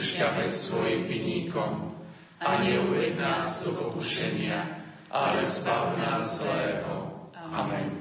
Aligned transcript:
odpúšťame 0.00 0.48
svojim 0.48 1.04
vinníkom 1.12 1.92
a 2.40 2.64
neuved 2.64 3.20
nás 3.20 3.60
do 3.68 3.76
pokušenia, 3.76 4.80
ale 5.12 5.44
zbav 5.44 5.92
nás 6.00 6.40
zlého. 6.40 7.28
Amen. 7.36 8.00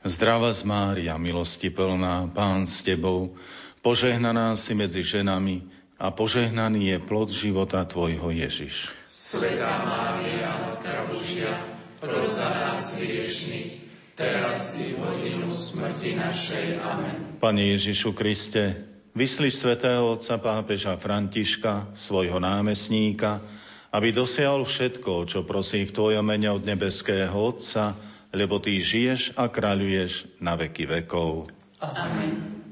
Zdrava 0.00 0.48
z 0.56 0.64
Mária, 0.64 1.20
milosti 1.20 1.68
plná, 1.68 2.32
Pán 2.32 2.64
s 2.64 2.80
Tebou, 2.80 3.36
požehnaná 3.84 4.56
si 4.56 4.72
medzi 4.72 5.04
ženami 5.04 5.68
a 6.00 6.08
požehnaný 6.08 6.96
je 6.96 6.98
plod 7.04 7.28
života 7.28 7.84
Tvojho 7.84 8.32
Ježiš. 8.32 8.88
Svetá 9.04 9.84
Mária, 9.84 10.72
Matka 10.72 11.04
Božia, 11.04 11.52
pros 12.00 12.40
za 12.40 12.48
nás 12.48 12.96
hriešných, 12.96 13.92
teraz 14.16 14.72
i 14.80 14.96
v 14.96 15.04
hodinu 15.04 15.52
smrti 15.52 16.16
našej. 16.16 16.80
Amen. 16.80 17.36
Pane 17.36 17.76
Ježišu 17.76 18.16
Kriste, 18.16 18.88
vyslíš 19.14 19.60
svätého 19.60 20.06
otca 20.14 20.38
pápeža 20.38 20.94
Františka, 20.96 21.92
svojho 21.94 22.38
námestníka, 22.38 23.42
aby 23.90 24.14
dosiahol 24.14 24.62
všetko, 24.62 25.26
čo 25.26 25.42
prosí 25.42 25.82
v 25.82 25.94
Tvojom 25.94 26.22
mene 26.22 26.46
od 26.54 26.62
nebeského 26.62 27.34
Otca, 27.34 27.98
lebo 28.30 28.62
Ty 28.62 28.78
žiješ 28.78 29.34
a 29.34 29.50
kráľuješ 29.50 30.38
na 30.38 30.54
veky 30.54 30.86
vekov. 30.86 31.50
Amen. 31.82 32.62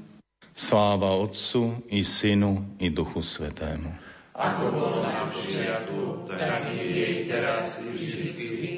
Sláva 0.55 1.19
Otcu 1.19 1.83
i 1.91 2.07
Synu 2.07 2.79
i 2.79 2.87
Duchu 2.91 3.19
Svetému. 3.19 3.91
Ako 4.39 4.71
bolo 4.71 5.03
na 5.03 5.27
počiatku, 5.27 6.31
tak 6.31 6.71
i 6.71 6.79
jej 6.87 7.15
teraz 7.27 7.83
i 7.83 7.91
vždycky, 7.91 8.71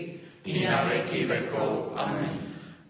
i 0.49 0.65
na 0.65 0.89
veky 0.89 1.29
vekov. 1.29 1.93
Amen. 1.93 2.50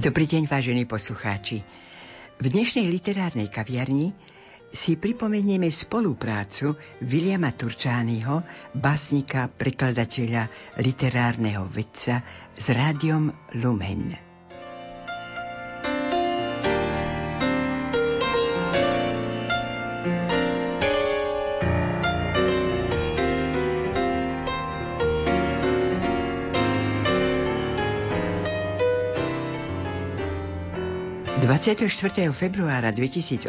Dobrý 0.00 0.24
deň, 0.24 0.48
vážení 0.48 0.88
poslucháči. 0.88 1.60
V 2.40 2.46
dnešnej 2.48 2.88
literárnej 2.88 3.52
kaviarni 3.52 4.16
si 4.72 4.96
pripomenieme 4.96 5.68
spoluprácu 5.68 6.72
Viliama 7.04 7.52
Turčányho, 7.52 8.40
básnika, 8.72 9.52
prekladateľa, 9.52 10.48
literárneho 10.80 11.68
vedca 11.68 12.24
s 12.56 12.72
rádiom 12.72 13.28
Lumen. 13.60 14.29
24. 31.70 32.34
februára 32.34 32.90
2008, 32.90 33.46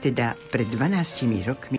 teda 0.00 0.32
pred 0.48 0.64
12 0.72 1.44
rokmi, 1.44 1.76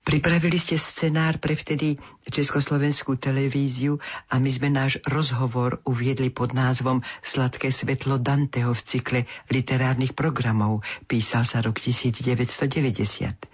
Pripravili 0.00 0.56
ste 0.56 0.80
scenár 0.80 1.36
pre 1.36 1.52
vtedy 1.52 2.00
Československú 2.24 3.20
televíziu 3.20 4.00
a 4.32 4.40
my 4.40 4.48
sme 4.48 4.72
náš 4.72 5.04
rozhovor 5.04 5.84
uviedli 5.84 6.32
pod 6.32 6.56
názvom 6.56 7.04
Sladké 7.20 7.68
svetlo 7.68 8.16
Danteho 8.16 8.72
v 8.72 8.80
cykle 8.80 9.20
literárnych 9.52 10.16
programov. 10.16 10.80
Písal 11.04 11.44
sa 11.44 11.60
rok 11.60 11.76
1990. 11.76 13.51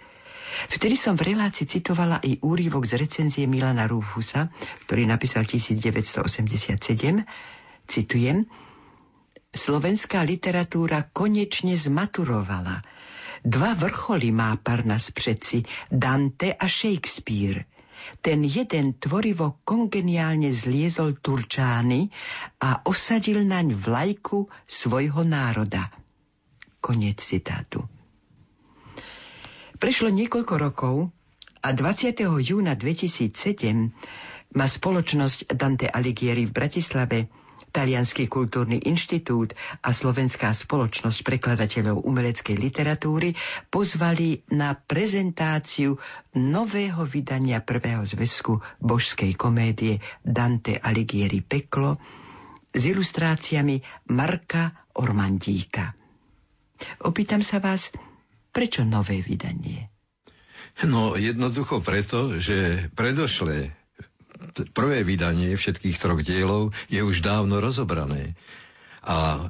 Vtedy 0.67 0.99
som 0.99 1.15
v 1.15 1.31
relácii 1.31 1.63
citovala 1.63 2.19
i 2.27 2.43
úrivok 2.43 2.83
z 2.83 2.99
recenzie 2.99 3.47
Milana 3.47 3.87
Rufusa, 3.87 4.51
ktorý 4.83 5.07
napísal 5.07 5.47
1987. 5.47 6.75
Citujem, 7.87 8.43
Slovenská 9.49 10.21
literatúra 10.21 11.09
konečne 11.09 11.73
zmaturovala. 11.73 12.85
Dva 13.41 13.73
vrcholy 13.73 14.29
má 14.29 14.53
Parnas 14.61 15.09
přeci, 15.09 15.65
Dante 15.89 16.53
a 16.53 16.69
Shakespeare. 16.69 17.65
Ten 18.21 18.45
jeden 18.45 19.01
tvorivo 19.01 19.65
kongeniálne 19.65 20.53
zliezol 20.53 21.17
Turčány 21.17 22.13
a 22.61 22.85
osadil 22.85 23.41
naň 23.41 23.73
vlajku 23.73 24.45
svojho 24.69 25.25
národa. 25.25 25.89
Koniec 26.79 27.19
citátu. 27.19 27.98
Prešlo 29.79 30.11
niekoľko 30.11 30.55
rokov 30.59 30.95
a 31.63 31.71
20. 31.71 32.11
júna 32.43 32.75
2007 32.75 33.31
má 34.59 34.67
spoločnosť 34.67 35.55
Dante 35.55 35.87
Alighieri 35.87 36.43
v 36.43 36.51
Bratislave 36.51 37.31
Talianský 37.71 38.27
kultúrny 38.27 38.83
inštitút 38.83 39.55
a 39.79 39.95
Slovenská 39.95 40.51
spoločnosť 40.51 41.23
prekladateľov 41.23 42.03
umeleckej 42.03 42.59
literatúry 42.59 43.39
pozvali 43.71 44.43
na 44.51 44.75
prezentáciu 44.75 45.95
nového 46.35 47.07
vydania 47.07 47.63
prvého 47.63 48.03
zväzku 48.03 48.59
božskej 48.83 49.31
komédie 49.39 50.03
Dante 50.19 50.75
Alighieri 50.75 51.39
Peklo 51.39 51.95
s 52.75 52.83
ilustráciami 52.83 53.79
Marka 54.11 54.91
Ormandíka. 54.99 55.95
Opýtam 56.99 57.39
sa 57.39 57.63
vás, 57.63 57.95
Prečo 58.49 58.81
nové 58.85 59.21
vydanie? 59.21 59.89
No 60.85 61.13
jednoducho 61.19 61.83
preto, 61.83 62.39
že 62.39 62.87
predošlé 62.95 63.75
prvé 64.71 65.03
vydanie 65.03 65.53
všetkých 65.53 65.99
troch 65.99 66.21
dielov 66.23 66.71
je 66.87 67.03
už 67.03 67.19
dávno 67.19 67.59
rozobrané. 67.59 68.39
A 69.03 69.49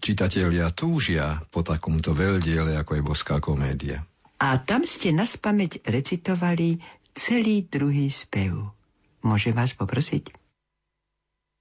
čitatelia 0.00 0.72
túžia 0.72 1.44
po 1.52 1.60
takomto 1.60 2.16
veľdiele, 2.16 2.76
ako 2.80 2.96
je 2.96 3.02
Boská 3.04 3.36
komédia. 3.38 4.04
A 4.40 4.56
tam 4.56 4.88
ste 4.88 5.12
na 5.12 5.28
spameť 5.28 5.84
recitovali 5.84 6.80
celý 7.12 7.68
druhý 7.68 8.08
spev. 8.08 8.72
Môžem 9.20 9.52
vás 9.52 9.76
poprosiť? 9.76 10.32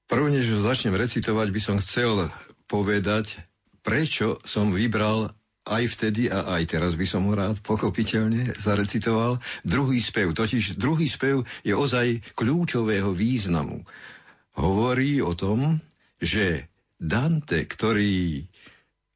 Prvne, 0.07 0.39
než 0.39 0.47
začnem 0.63 0.95
recitovať, 0.95 1.47
by 1.51 1.62
som 1.62 1.77
chcel 1.77 2.31
povedať, 2.71 3.44
prečo 3.83 4.39
som 4.47 4.71
vybral 4.71 5.35
aj 5.69 5.83
vtedy 5.94 6.33
a 6.33 6.57
aj 6.57 6.66
teraz 6.66 6.98
by 6.98 7.06
som 7.06 7.30
ho 7.30 7.33
rád 7.38 7.62
pochopiteľne 7.62 8.57
zarecitoval. 8.57 9.38
Druhý 9.62 10.01
spev, 10.01 10.33
totiž 10.33 10.81
druhý 10.81 11.06
spev 11.06 11.45
je 11.62 11.77
ozaj 11.77 12.25
kľúčového 12.33 13.13
významu. 13.13 13.86
Hovorí 14.57 15.21
o 15.21 15.38
tom, 15.38 15.77
že 16.18 16.68
Dante, 17.00 17.63
ktorý 17.63 18.44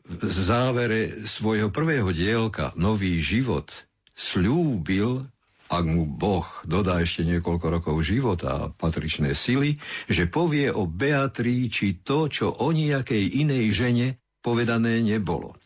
v 0.04 0.24
závere 0.32 1.12
svojho 1.12 1.68
prvého 1.68 2.12
dielka 2.16 2.72
Nový 2.80 3.20
život 3.20 3.68
slúbil, 4.16 5.28
ak 5.74 5.84
mu 5.90 6.06
Boh 6.06 6.46
dodá 6.70 7.02
ešte 7.02 7.26
niekoľko 7.26 7.66
rokov 7.82 7.96
života 8.06 8.50
a 8.54 8.70
patričné 8.70 9.34
sily, 9.34 9.82
že 10.06 10.30
povie 10.30 10.70
o 10.70 10.86
Beatríči 10.86 12.06
to, 12.06 12.30
čo 12.30 12.54
o 12.54 12.70
nejakej 12.70 13.42
inej 13.42 13.66
žene 13.74 14.08
povedané 14.46 15.02
nebolo. 15.02 15.58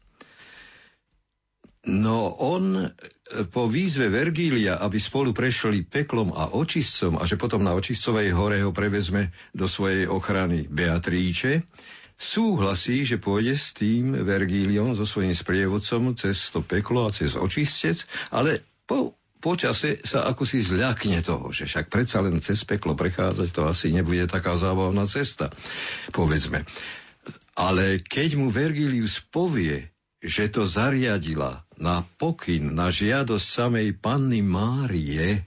No 1.88 2.36
on 2.44 2.76
e, 2.76 2.88
po 3.48 3.72
výzve 3.72 4.12
Vergília, 4.12 4.76
aby 4.84 5.00
spolu 5.00 5.32
prešli 5.32 5.88
peklom 5.88 6.36
a 6.36 6.52
očistcom 6.52 7.16
a 7.16 7.24
že 7.24 7.40
potom 7.40 7.64
na 7.64 7.72
očistcovej 7.80 8.36
hore 8.36 8.60
ho 8.60 8.76
prevezme 8.76 9.32
do 9.56 9.72
svojej 9.72 10.06
ochrany 10.12 10.68
Beatríče, 10.68 11.64
súhlasí, 12.20 13.08
že 13.08 13.24
pôjde 13.24 13.56
s 13.56 13.72
tým 13.72 14.20
Vergíliom, 14.20 15.00
so 15.00 15.08
svojím 15.08 15.32
sprievodcom 15.32 16.12
cez 16.20 16.52
to 16.52 16.60
peklo 16.60 17.08
a 17.08 17.14
cez 17.16 17.40
očistec, 17.40 18.04
ale 18.36 18.60
po 18.84 19.16
počase 19.38 20.02
sa 20.02 20.26
ako 20.26 20.44
si 20.44 20.66
zľakne 20.66 21.22
toho, 21.22 21.54
že 21.54 21.70
však 21.70 21.94
predsa 21.94 22.26
len 22.26 22.42
cez 22.42 22.66
peklo 22.66 22.98
prechádzať 22.98 23.50
to 23.54 23.70
asi 23.70 23.94
nebude 23.94 24.26
taká 24.28 24.58
zábavná 24.58 25.06
cesta, 25.06 25.54
povedzme. 26.12 26.66
Ale 27.58 28.02
keď 28.02 28.38
mu 28.38 28.50
Vergilius 28.50 29.22
povie, 29.22 29.90
že 30.24 30.50
to 30.50 30.66
zariadila 30.66 31.68
na 31.78 32.02
pokyn, 32.18 32.74
na 32.74 32.90
žiadosť 32.90 33.46
samej 33.46 33.90
panny 34.02 34.42
Márie, 34.42 35.46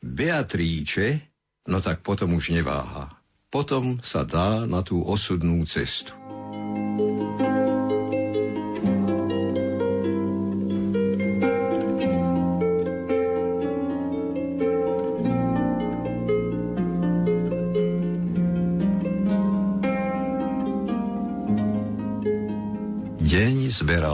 Beatríče, 0.00 1.20
no 1.68 1.80
tak 1.80 2.00
potom 2.00 2.36
už 2.36 2.52
neváha. 2.56 3.12
Potom 3.52 4.02
sa 4.02 4.26
dá 4.26 4.66
na 4.66 4.82
tú 4.82 5.04
osudnú 5.04 5.62
cestu. 5.68 6.23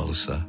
Zberal 0.01 0.17
sa 0.17 0.49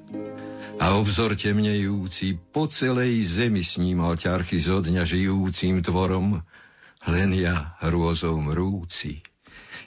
a 0.79 0.95
obzor 0.95 1.35
temnejúci 1.35 2.39
po 2.55 2.71
celej 2.71 3.19
zemi 3.27 3.67
snímal 3.67 4.15
ťarchy 4.15 4.63
zo 4.63 4.79
dňa 4.79 5.03
žijúcim 5.03 5.83
tvorom, 5.83 6.39
len 7.03 7.29
ja 7.35 7.75
hrôzou 7.83 8.39
mrúci. 8.39 9.19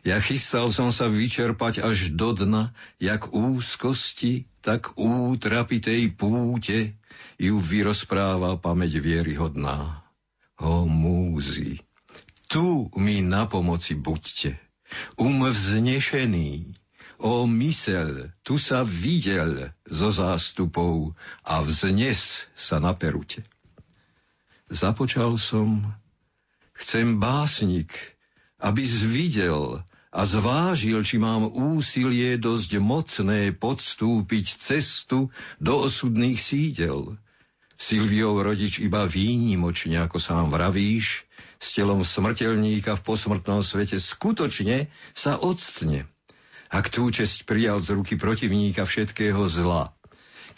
Ja 0.04 0.20
chystal 0.20 0.68
som 0.68 0.92
sa 0.92 1.08
vyčerpať 1.08 1.80
až 1.80 2.12
do 2.12 2.36
dna, 2.36 2.76
jak 3.00 3.32
úzkosti, 3.32 4.52
tak 4.60 5.00
útrapitej 5.00 6.12
púte 6.12 7.00
ju 7.40 7.56
vyrozpráva 7.56 8.60
pamäť 8.60 9.00
vieryhodná. 9.00 10.04
O 10.60 10.84
múzy, 10.84 11.80
tu 12.52 12.92
mi 13.00 13.24
na 13.24 13.48
pomoci 13.48 13.96
buďte, 13.96 14.60
um 15.16 15.40
vznešený, 15.48 16.83
O 17.24 17.48
mysel, 17.48 18.36
tu 18.44 18.60
sa 18.60 18.84
videl 18.84 19.72
zo 19.88 20.12
zástupov 20.12 21.16
a 21.40 21.64
vznes 21.64 22.44
sa 22.52 22.76
na 22.76 22.92
perute. 22.92 23.40
Započal 24.68 25.40
som, 25.40 25.88
chcem 26.76 27.16
básnik, 27.16 27.96
aby 28.60 28.84
zvidel 28.84 29.80
a 30.12 30.20
zvážil, 30.28 31.00
či 31.00 31.16
mám 31.16 31.48
úsilie 31.48 32.36
dosť 32.36 32.76
mocné 32.84 33.56
podstúpiť 33.56 34.44
cestu 34.60 35.32
do 35.56 35.80
osudných 35.80 36.36
sídel. 36.36 37.16
Silviov 37.80 38.44
rodič 38.44 38.84
iba 38.84 39.08
výnimočne, 39.08 39.96
ako 40.04 40.20
sám 40.20 40.52
vravíš, 40.52 41.24
s 41.56 41.72
telom 41.72 42.04
smrteľníka 42.04 43.00
v 43.00 43.04
posmrtnom 43.08 43.64
svete 43.64 43.96
skutočne 43.96 44.92
sa 45.16 45.40
odstne 45.40 46.04
ak 46.74 46.90
tú 46.90 47.06
česť 47.06 47.46
prijal 47.46 47.78
z 47.78 47.94
ruky 47.94 48.18
protivníka 48.18 48.82
všetkého 48.82 49.46
zla, 49.46 49.94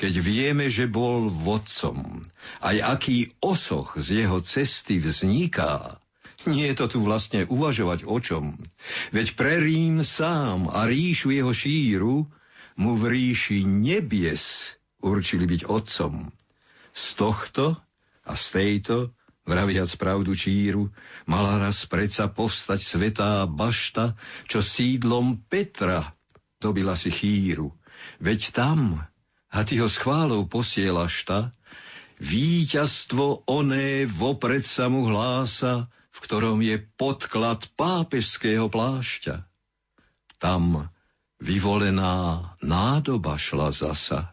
keď 0.01 0.17
vieme, 0.25 0.73
že 0.73 0.89
bol 0.89 1.29
vodcom, 1.29 2.25
aj 2.65 2.77
aký 2.81 3.37
osoch 3.45 4.01
z 4.01 4.25
jeho 4.25 4.41
cesty 4.41 4.97
vzniká, 4.97 6.01
nie 6.49 6.73
je 6.73 6.77
to 6.81 6.87
tu 6.97 6.99
vlastne 7.05 7.45
uvažovať 7.45 8.09
o 8.09 8.17
čom. 8.17 8.57
Veď 9.13 9.37
pre 9.37 9.61
Rím 9.61 10.01
sám 10.01 10.73
a 10.73 10.89
ríšu 10.89 11.37
jeho 11.37 11.53
šíru 11.53 12.25
mu 12.81 12.93
v 12.97 13.05
ríši 13.13 13.69
nebies 13.69 14.77
určili 15.05 15.45
byť 15.45 15.69
otcom. 15.69 16.33
Z 16.97 17.05
tohto 17.21 17.77
a 18.25 18.33
z 18.33 18.45
tejto 18.57 18.97
Vraviac 19.47 19.95
pravdu 19.95 20.35
číru, 20.35 20.91
mala 21.23 21.63
raz 21.63 21.87
predsa 21.87 22.27
povstať 22.27 22.83
svetá 22.83 23.47
bašta, 23.47 24.19
čo 24.51 24.59
sídlom 24.59 25.39
Petra 25.47 26.19
dobila 26.59 26.99
si 26.99 27.15
chýru. 27.15 27.71
Veď 28.19 28.51
tam, 28.51 28.99
a 29.47 29.59
ty 29.63 29.79
ho 29.79 29.87
schválou 29.87 30.51
posielaš 30.51 31.23
ta, 31.23 31.41
víťazstvo 32.19 33.47
oné 33.47 34.03
vopred 34.11 34.67
sa 34.67 34.91
mu 34.91 35.07
hlása, 35.07 35.87
v 36.11 36.19
ktorom 36.27 36.59
je 36.65 36.83
podklad 36.97 37.71
pápežského 37.79 38.67
plášťa. 38.67 39.47
Tam 40.43 40.91
vyvolená 41.39 42.51
nádoba 42.65 43.37
šla 43.37 43.71
zasa, 43.71 44.33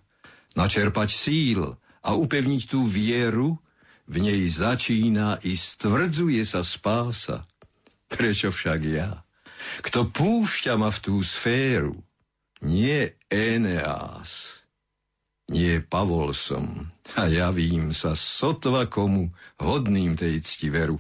načerpať 0.55 1.09
síl 1.11 1.75
a 2.01 2.15
upevniť 2.15 2.61
tú 2.65 2.87
vieru, 2.87 3.59
v 4.07 4.15
nej 4.19 4.41
začína 4.47 5.39
i 5.47 5.55
stvrdzuje 5.55 6.43
sa 6.43 6.61
spása. 6.61 7.47
Prečo 8.11 8.51
však 8.51 8.79
ja? 8.85 9.23
Kto 9.81 10.11
púšťa 10.11 10.75
ma 10.75 10.91
v 10.91 10.99
tú 10.99 11.15
sféru? 11.23 11.95
Nie 12.63 13.19
Eneás, 13.27 14.63
nie 15.51 15.83
Pavol 15.83 16.31
som 16.31 16.87
a 17.19 17.27
javím 17.27 17.91
sa 17.91 18.15
sotva 18.15 18.87
komu 18.87 19.35
hodným 19.59 20.15
tej 20.15 20.39
ctiveru. 20.39 20.95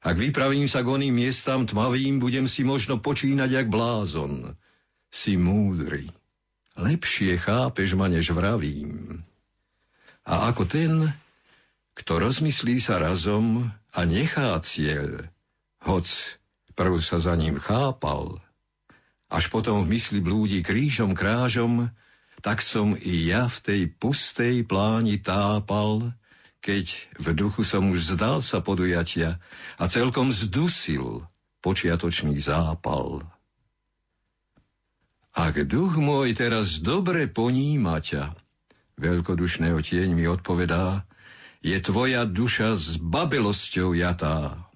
Ak 0.00 0.16
vypravím 0.16 0.64
sa 0.70 0.80
k 0.80 0.88
oným 0.88 1.12
miestam 1.12 1.68
tmavým, 1.68 2.22
budem 2.22 2.48
si 2.48 2.64
možno 2.64 3.02
počínať 3.02 3.50
jak 3.50 3.68
blázon. 3.68 4.56
Si 5.12 5.36
múdry, 5.36 6.08
lepšie 6.78 7.36
chápeš 7.36 7.92
ma, 7.98 8.08
než 8.08 8.32
vravím. 8.32 9.20
A 10.24 10.48
ako 10.52 10.64
ten, 10.64 11.12
kto 11.98 12.22
rozmyslí 12.22 12.78
sa 12.78 13.02
razom 13.02 13.66
a 13.90 14.00
nechá 14.06 14.54
cieľ, 14.62 15.26
hoc 15.82 16.06
prv 16.78 17.02
sa 17.02 17.18
za 17.18 17.34
ním 17.34 17.58
chápal, 17.58 18.38
až 19.26 19.50
potom 19.50 19.82
v 19.82 19.98
mysli 19.98 20.22
blúdi 20.22 20.62
krížom 20.62 21.18
krážom, 21.18 21.90
tak 22.38 22.62
som 22.62 22.94
i 22.94 23.26
ja 23.26 23.50
v 23.50 23.58
tej 23.58 23.80
pustej 23.90 24.62
pláni 24.62 25.18
tápal, 25.18 26.14
keď 26.62 26.86
v 27.18 27.26
duchu 27.34 27.66
som 27.66 27.90
už 27.90 28.14
zdal 28.14 28.46
sa 28.46 28.62
podujatia 28.62 29.42
a 29.74 29.90
celkom 29.90 30.30
zdusil 30.30 31.26
počiatočný 31.66 32.38
zápal. 32.38 33.26
Ak 35.34 35.54
duch 35.66 35.98
môj 35.98 36.34
teraz 36.38 36.78
dobre 36.78 37.26
poníma 37.26 37.98
ťa, 38.02 38.34
veľkodušného 38.98 39.78
tieň 39.82 40.14
mi 40.14 40.26
odpovedá, 40.30 41.06
je 41.62 41.78
tvoja 41.82 42.22
duša 42.24 42.78
s 42.78 42.96
babelosťou 43.02 43.94
jatá. 43.98 44.68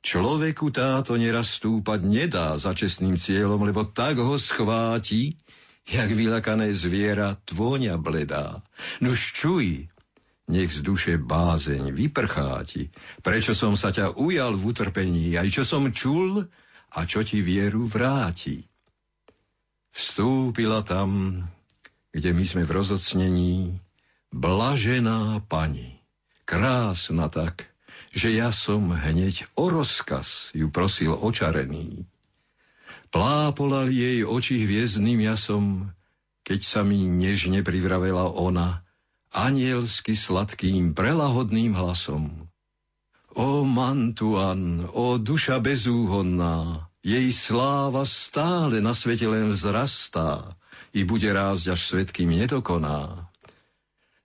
Človeku 0.00 0.72
táto 0.72 1.20
neraz 1.20 1.60
stúpať 1.60 2.08
nedá 2.08 2.56
za 2.56 2.72
čestným 2.72 3.20
cieľom, 3.20 3.60
lebo 3.68 3.84
tak 3.84 4.16
ho 4.16 4.40
schváti, 4.40 5.36
jak 5.84 6.08
vylakané 6.08 6.72
zviera 6.72 7.36
tvôňa 7.44 8.00
bledá. 8.00 8.64
Nuž 9.04 9.36
čuj, 9.36 9.92
nech 10.48 10.72
z 10.72 10.80
duše 10.80 11.20
bázeň 11.20 11.92
vyprchá 11.92 12.64
ti, 12.64 12.88
prečo 13.20 13.52
som 13.52 13.76
sa 13.76 13.92
ťa 13.92 14.16
ujal 14.16 14.56
v 14.56 14.72
utrpení, 14.72 15.36
aj 15.36 15.48
čo 15.52 15.62
som 15.68 15.92
čul 15.92 16.48
a 16.96 17.00
čo 17.04 17.20
ti 17.20 17.44
vieru 17.44 17.84
vráti. 17.84 18.64
Vstúpila 19.92 20.80
tam, 20.80 21.42
kde 22.14 22.30
my 22.32 22.44
sme 22.46 22.62
v 22.64 22.72
rozocnení, 22.72 23.76
Blažená 24.30 25.42
pani, 25.50 25.98
krásna 26.46 27.26
tak, 27.26 27.66
že 28.14 28.30
ja 28.30 28.54
som 28.54 28.90
hneď 28.90 29.46
o 29.58 29.70
rozkaz 29.70 30.54
ju 30.54 30.70
prosil 30.70 31.14
očarený. 31.18 32.06
Plápolal 33.10 33.90
jej 33.90 34.22
oči 34.22 34.62
hviezdným 34.62 35.26
jasom, 35.26 35.90
keď 36.46 36.60
sa 36.62 36.80
mi 36.86 37.06
nežne 37.10 37.66
privravela 37.66 38.30
ona, 38.30 38.86
anielsky 39.34 40.14
sladkým, 40.14 40.94
prelahodným 40.94 41.74
hlasom. 41.74 42.50
O 43.34 43.62
Mantuan, 43.62 44.86
o 44.90 45.18
duša 45.18 45.62
bezúhodná, 45.62 46.86
jej 47.02 47.30
sláva 47.30 48.02
stále 48.06 48.82
na 48.82 48.94
svete 48.94 49.26
len 49.30 49.54
vzrastá 49.54 50.58
i 50.90 51.06
bude 51.06 51.30
rásť, 51.30 51.78
až 51.78 51.80
svetkým 51.86 52.34
nedokoná. 52.34 53.29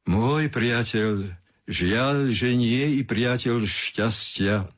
Môj 0.06 0.54
priateľ, 0.54 1.34
žiaľ, 1.66 2.30
že 2.30 2.54
nie 2.54 2.98
i 2.98 3.02
priateľ 3.02 3.66
šťastia, 3.66 4.70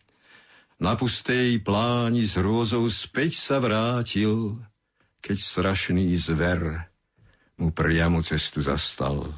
na 0.77 0.93
pustej 0.93 1.57
pláni 1.60 2.24
s 2.24 2.38
hrôzou 2.38 2.86
späť 2.88 3.36
sa 3.36 3.57
vrátil, 3.57 4.62
keď 5.25 5.38
strašný 5.41 6.13
zver 6.15 6.88
mu 7.57 7.74
priamu 7.74 8.22
cestu 8.22 8.62
zastal. 8.62 9.34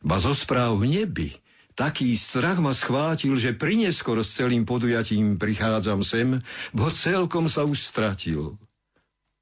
Ba 0.00 0.22
zo 0.22 0.32
správ 0.32 0.78
v 0.78 1.02
nebi 1.02 1.30
taký 1.74 2.14
strach 2.14 2.62
ma 2.62 2.70
schvátil, 2.70 3.34
že 3.34 3.58
prineskoro 3.58 4.22
s 4.22 4.38
celým 4.38 4.62
podujatím 4.62 5.36
prichádzam 5.36 6.06
sem, 6.06 6.38
bo 6.70 6.86
celkom 6.88 7.50
sa 7.50 7.66
už 7.66 7.82
stratil 7.82 8.54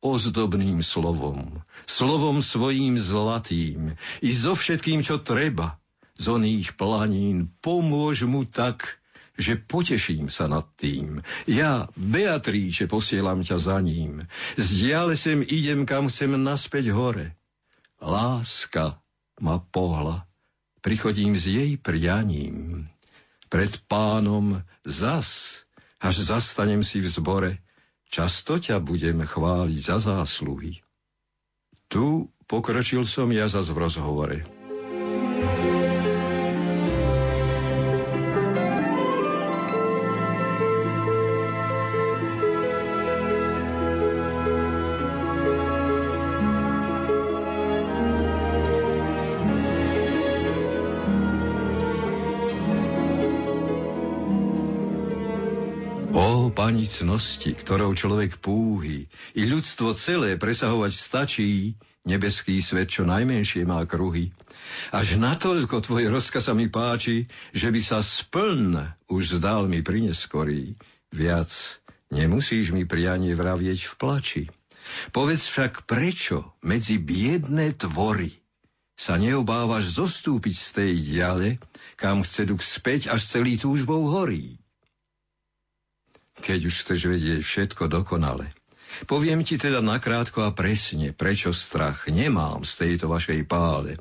ozdobným 0.00 0.80
slovom, 0.80 1.60
slovom 1.84 2.40
svojím 2.40 2.96
zlatým 2.96 3.94
i 4.24 4.30
so 4.32 4.56
všetkým, 4.56 5.04
čo 5.04 5.20
treba 5.20 5.80
z 6.20 6.28
oných 6.28 6.76
planín, 6.76 7.48
pomôž 7.64 8.28
mu 8.28 8.44
tak, 8.44 9.00
že 9.40 9.56
poteším 9.56 10.28
sa 10.28 10.44
nad 10.52 10.68
tým. 10.76 11.24
Ja, 11.48 11.88
Beatríče, 11.96 12.84
posielam 12.84 13.40
ťa 13.40 13.56
za 13.56 13.80
ním. 13.80 14.28
Z 14.60 14.84
diale 14.84 15.16
sem 15.16 15.40
idem, 15.40 15.88
kam 15.88 16.12
chcem 16.12 16.36
naspäť 16.36 16.92
hore. 16.92 17.32
Láska 18.04 19.00
ma 19.40 19.56
pohla, 19.60 20.28
prichodím 20.84 21.32
s 21.36 21.48
jej 21.48 21.80
prianím. 21.80 22.84
Pred 23.48 23.88
pánom 23.88 24.60
zas, 24.84 25.64
až 25.96 26.20
zastanem 26.20 26.84
si 26.84 27.00
v 27.00 27.08
zbore, 27.08 27.52
Často 28.10 28.58
ťa 28.58 28.82
budem 28.82 29.22
chváliť 29.22 29.78
za 29.78 30.02
zásluhy. 30.02 30.82
Tu 31.86 32.26
pokročil 32.50 33.06
som 33.06 33.30
ja 33.30 33.46
zas 33.46 33.70
v 33.70 33.86
rozhovore. 33.86 34.59
Panicnosti, 56.90 57.54
ktorou 57.54 57.94
človek 57.94 58.42
púhy, 58.42 59.06
i 59.38 59.42
ľudstvo 59.46 59.94
celé 59.94 60.34
presahovať 60.34 60.90
stačí, 60.90 61.78
nebeský 62.02 62.58
svet 62.58 62.90
čo 62.90 63.06
najmenšie 63.06 63.62
má 63.62 63.86
kruhy. 63.86 64.34
Až 64.90 65.14
natoľko 65.14 65.86
tvoj 65.86 66.10
rozkaz 66.10 66.50
sa 66.50 66.54
mi 66.58 66.66
páči, 66.66 67.30
že 67.54 67.70
by 67.70 67.78
sa 67.78 68.02
spln 68.02 68.90
už 69.06 69.38
zdal 69.38 69.70
mi 69.70 69.86
prineskorý. 69.86 70.74
Viac 71.14 71.78
nemusíš 72.10 72.74
mi 72.74 72.82
prianie 72.82 73.38
vravieť 73.38 73.86
v 73.86 73.94
plači. 73.94 74.44
Povedz 75.14 75.46
však 75.46 75.86
prečo 75.86 76.58
medzi 76.58 76.98
biedné 76.98 77.78
tvory 77.78 78.34
sa 78.98 79.14
neobávaš 79.14 79.94
zostúpiť 79.94 80.56
z 80.58 80.68
tej 80.74 80.92
diale, 81.06 81.48
kam 81.94 82.26
chce 82.26 82.50
duch 82.50 82.66
späť, 82.66 83.14
až 83.14 83.22
celý 83.22 83.62
túžbou 83.62 84.10
horí 84.10 84.59
keď 86.40 86.72
už 86.72 86.74
chceš 86.82 87.00
vedieť 87.06 87.40
všetko 87.44 87.86
dokonale. 87.86 88.50
Poviem 89.06 89.46
ti 89.46 89.56
teda 89.56 89.78
nakrátko 89.80 90.44
a 90.44 90.50
presne, 90.50 91.14
prečo 91.14 91.54
strach 91.54 92.10
nemám 92.10 92.66
z 92.66 92.72
tejto 92.84 93.06
vašej 93.08 93.46
pále. 93.46 93.96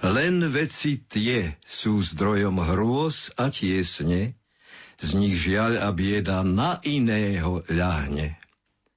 Len 0.00 0.46
veci 0.48 1.02
tie 1.02 1.58
sú 1.66 2.00
zdrojom 2.00 2.62
hrôz 2.62 3.34
a 3.36 3.50
tiesne, 3.50 4.38
z 5.00 5.10
nich 5.16 5.36
žiaľ 5.36 5.82
a 5.82 5.88
bieda 5.90 6.44
na 6.44 6.78
iného 6.84 7.64
ľahne. 7.66 8.36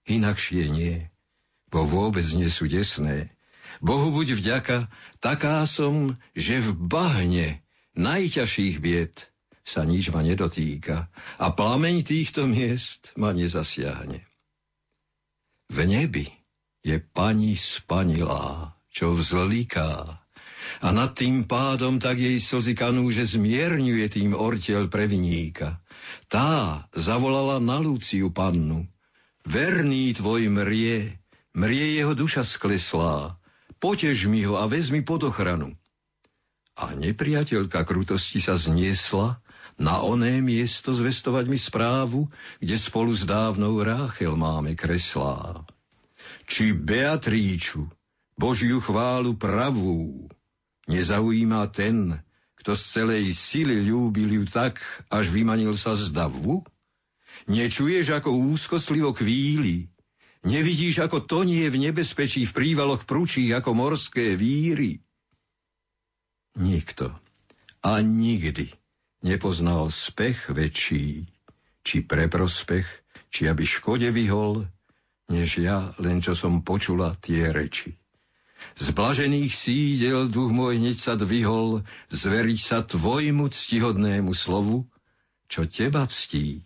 Inakšie 0.06 0.68
nie, 0.68 0.96
bo 1.72 1.88
vôbec 1.88 2.28
nie 2.36 2.52
sú 2.52 2.68
desné. 2.68 3.32
Bohu 3.80 4.14
buď 4.14 4.38
vďaka, 4.38 4.78
taká 5.24 5.64
som, 5.66 6.20
že 6.38 6.62
v 6.62 6.76
bahne 6.78 7.48
najťažších 7.98 8.78
bied– 8.84 9.16
sa 9.64 9.88
nič 9.88 10.12
ma 10.12 10.22
nedotýka 10.22 11.08
a 11.40 11.48
plameň 11.52 12.04
týchto 12.04 12.46
miest 12.46 13.16
ma 13.16 13.32
nezasiahne. 13.32 14.24
V 15.72 15.78
nebi 15.88 16.28
je 16.84 17.00
pani 17.00 17.56
spanilá, 17.56 18.76
čo 18.92 19.16
vzliká 19.16 20.24
a 20.82 20.88
nad 20.90 21.14
tým 21.14 21.44
pádom 21.46 22.00
tak 22.00 22.18
jej 22.18 22.40
slzy 22.40 22.74
kanú, 22.74 23.12
že 23.12 23.28
zmierňuje 23.28 24.06
tým 24.10 24.32
ortiel 24.34 24.88
previníka. 24.88 25.84
Tá 26.32 26.84
zavolala 26.96 27.60
na 27.60 27.78
Luciu 27.80 28.32
pannu. 28.32 28.88
Verný 29.44 30.16
tvoj 30.16 30.48
mrie, 30.48 31.20
mrie 31.52 32.00
jeho 32.00 32.16
duša 32.16 32.48
skleslá. 32.48 33.36
Potež 33.84 34.32
mi 34.32 34.48
ho 34.48 34.56
a 34.56 34.66
vezmi 34.72 35.04
pod 35.04 35.28
ochranu. 35.28 35.76
A 36.80 36.96
nepriateľka 36.96 37.84
krutosti 37.86 38.40
sa 38.40 38.56
zniesla 38.56 39.44
na 39.78 40.06
oné 40.06 40.42
miesto 40.42 40.94
zvestovať 40.94 41.46
mi 41.50 41.58
správu, 41.58 42.30
kde 42.62 42.76
spolu 42.78 43.14
s 43.14 43.26
dávnou 43.26 43.82
Ráchel 43.82 44.38
máme 44.38 44.78
kreslá. 44.78 45.66
Či 46.46 46.76
Beatríču, 46.78 47.90
Božiu 48.38 48.84
chválu 48.84 49.34
pravú, 49.34 50.30
nezaujíma 50.86 51.70
ten, 51.74 52.22
kto 52.60 52.78
z 52.78 52.84
celej 52.84 53.26
sily 53.34 53.84
ľúbil 53.88 54.42
ju 54.42 54.44
tak, 54.46 54.80
až 55.10 55.34
vymanil 55.34 55.74
sa 55.74 55.98
z 55.98 56.14
davu? 56.14 56.62
Nečuješ, 57.50 58.14
ako 58.14 58.30
úzkostlivo 58.54 59.12
kvíli, 59.12 59.90
nevidíš, 60.46 61.04
ako 61.04 61.26
tonie 61.26 61.66
v 61.68 61.90
nebezpečí 61.90 62.46
v 62.46 62.56
prívaloch 62.56 63.04
prúčí 63.04 63.50
ako 63.52 63.74
morské 63.74 64.38
víry? 64.38 65.02
Nikto 66.54 67.10
a 67.84 68.00
nikdy 68.00 68.83
nepoznal 69.24 69.88
spech 69.88 70.52
väčší, 70.52 71.26
či 71.82 71.98
pre 72.04 72.28
prospech, 72.28 72.86
či 73.34 73.50
aby 73.50 73.64
škode 73.64 74.12
vyhol, 74.12 74.68
než 75.32 75.64
ja, 75.64 75.96
len 75.98 76.20
čo 76.20 76.36
som 76.36 76.62
počula 76.62 77.16
tie 77.24 77.50
reči. 77.50 77.96
Z 78.80 78.96
blažených 78.96 79.52
sídel 79.52 80.32
duch 80.32 80.52
môj 80.52 80.80
hneď 80.80 80.98
sa 81.00 81.14
dvihol, 81.20 81.84
zveriť 82.12 82.60
sa 82.60 82.80
tvojmu 82.84 83.52
ctihodnému 83.52 84.32
slovu, 84.32 84.88
čo 85.52 85.68
teba 85.68 86.08
ctí, 86.08 86.64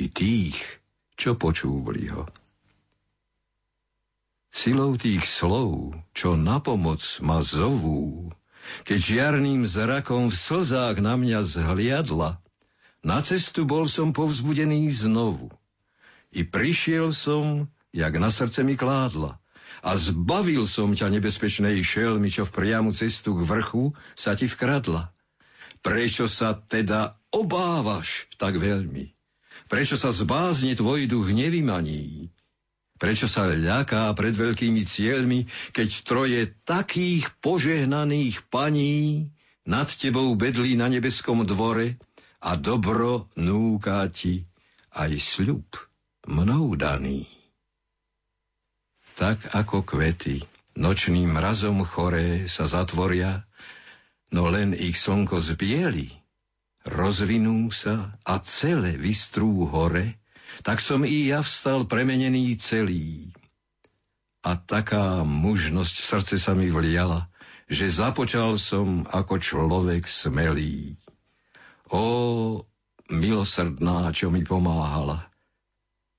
i 0.00 0.04
tých, 0.08 0.56
čo 1.16 1.36
počúvali 1.36 2.08
ho. 2.12 2.24
Silou 4.48 4.96
tých 4.96 5.20
slov, 5.28 5.92
čo 6.16 6.32
na 6.32 6.64
pomoc 6.64 7.04
ma 7.20 7.44
zovú, 7.44 8.32
keď 8.84 8.98
žiarným 8.98 9.66
zrakom 9.66 10.28
v 10.28 10.36
slzách 10.36 10.98
na 11.02 11.18
mňa 11.18 11.42
zhliadla, 11.44 12.40
na 13.06 13.18
cestu 13.22 13.62
bol 13.62 13.86
som 13.86 14.10
povzbudený 14.10 14.90
znovu. 14.90 15.52
I 16.34 16.42
prišiel 16.42 17.14
som, 17.14 17.70
jak 17.94 18.14
na 18.18 18.34
srdce 18.34 18.66
mi 18.66 18.74
kládla, 18.74 19.38
a 19.86 19.90
zbavil 19.94 20.66
som 20.66 20.96
ťa 20.96 21.14
nebezpečnej 21.14 21.78
šelmy, 21.84 22.26
čo 22.26 22.42
v 22.42 22.54
priamu 22.54 22.90
cestu 22.90 23.38
k 23.38 23.46
vrchu 23.46 23.94
sa 24.18 24.34
ti 24.34 24.50
vkradla. 24.50 25.14
Prečo 25.84 26.26
sa 26.26 26.58
teda 26.58 27.14
obávaš 27.30 28.26
tak 28.40 28.58
veľmi? 28.58 29.14
Prečo 29.70 29.94
sa 29.94 30.10
zbázne 30.10 30.74
tvoj 30.74 31.06
duch 31.06 31.30
nevymaní? 31.30 32.34
Prečo 32.96 33.28
sa 33.28 33.44
ľaká 33.48 34.08
pred 34.16 34.32
veľkými 34.32 34.82
cieľmi, 34.88 35.44
keď 35.76 35.88
troje 36.02 36.40
takých 36.64 37.28
požehnaných 37.44 38.48
paní 38.48 39.28
nad 39.68 39.84
tebou 39.90 40.32
bedlí 40.32 40.80
na 40.80 40.88
nebeskom 40.88 41.44
dvore 41.44 42.00
a 42.40 42.56
dobro 42.56 43.28
núká 43.36 44.08
ti 44.08 44.48
aj 44.96 45.12
sľub 45.20 45.68
mnou 46.24 46.72
daný. 46.78 47.28
Tak 49.16 49.52
ako 49.52 49.84
kvety 49.84 50.44
nočným 50.76 51.32
mrazom 51.32 51.84
choré 51.88 52.44
sa 52.48 52.68
zatvoria, 52.68 53.44
no 54.32 54.48
len 54.52 54.76
ich 54.76 55.00
slnko 55.00 55.40
zbieli, 55.40 56.12
rozvinú 56.84 57.72
sa 57.72 58.16
a 58.28 58.38
celé 58.44 58.94
vystrú 59.00 59.66
hore, 59.68 60.20
tak 60.62 60.78
som 60.80 61.02
i 61.02 61.28
ja 61.28 61.42
vstal 61.42 61.84
premenený 61.84 62.56
celý. 62.56 63.34
A 64.46 64.54
taká 64.54 65.26
mužnosť 65.26 65.94
v 65.98 66.06
srdce 66.06 66.36
sa 66.38 66.54
mi 66.54 66.70
vliala, 66.70 67.26
že 67.66 67.90
započal 67.90 68.54
som 68.56 69.02
ako 69.10 69.42
človek 69.42 70.06
smelý. 70.06 70.94
O, 71.90 72.62
milosrdná, 73.10 74.14
čo 74.14 74.30
mi 74.30 74.46
pomáhala. 74.46 75.26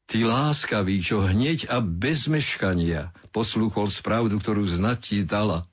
Ty 0.08 0.24
láskavý, 0.24 1.04
čo 1.04 1.20
hneď 1.24 1.68
a 1.68 1.84
bez 1.84 2.32
meškania 2.32 3.12
poslúchol 3.36 3.92
spravdu, 3.92 4.40
ktorú 4.40 4.64
znať 4.64 5.00
ti 5.04 5.20
dala. 5.28 5.68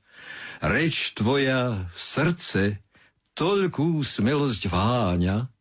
Reč 0.59 1.15
tvoja 1.15 1.87
v 1.87 1.99
srdce 1.99 2.63
toľkú 3.39 4.03
smelosť 4.03 4.71
váňa, 4.71 5.54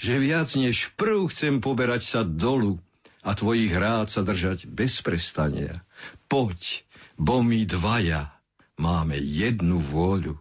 že 0.00 0.16
viac 0.16 0.48
než 0.56 0.96
prv 0.96 1.28
chcem 1.28 1.60
poberať 1.60 2.02
sa 2.08 2.20
dolu 2.24 2.80
a 3.20 3.36
tvojich 3.36 3.68
rád 3.76 4.08
sa 4.08 4.24
držať 4.24 4.64
bez 4.64 5.04
prestania. 5.04 5.84
Poď, 6.24 6.88
bo 7.20 7.44
my 7.44 7.68
dvaja 7.68 8.32
máme 8.80 9.20
jednu 9.20 9.76
vôľu. 9.76 10.40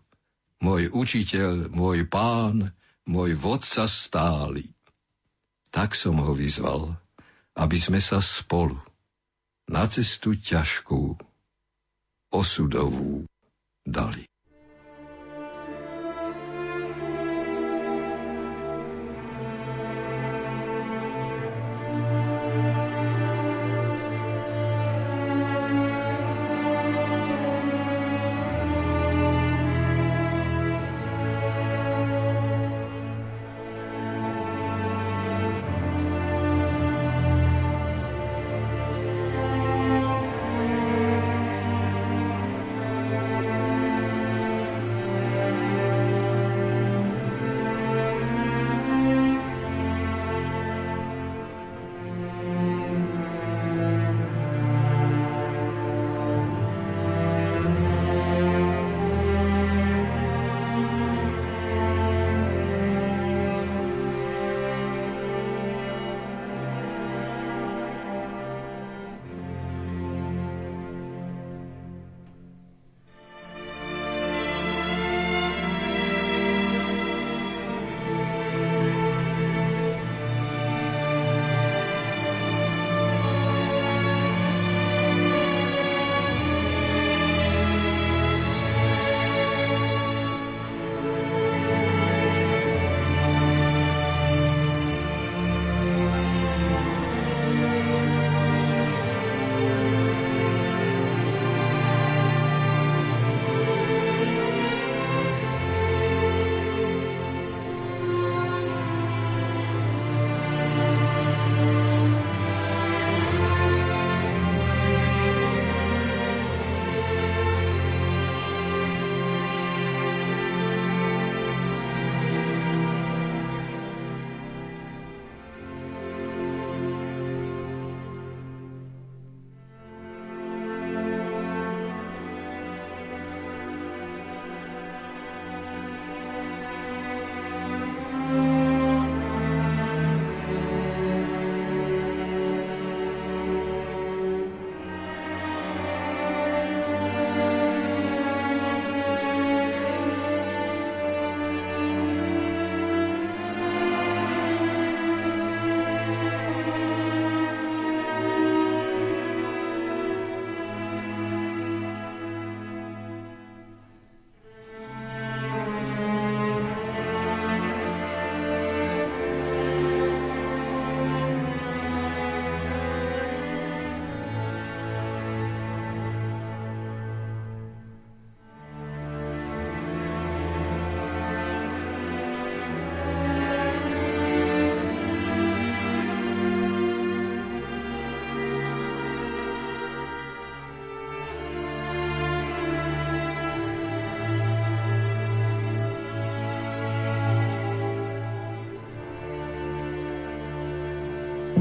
Môj 0.63 0.87
učiteľ, 0.95 1.75
môj 1.75 2.07
pán, 2.07 2.71
môj 3.03 3.35
vodca 3.35 3.83
stály. 3.83 4.71
Tak 5.75 5.91
som 5.91 6.15
ho 6.23 6.31
vyzval, 6.31 6.95
aby 7.59 7.75
sme 7.75 7.99
sa 7.99 8.23
spolu 8.23 8.79
na 9.67 9.83
cestu 9.91 10.39
ťažkú, 10.39 11.19
osudovú 12.31 13.27
dali. 13.83 14.23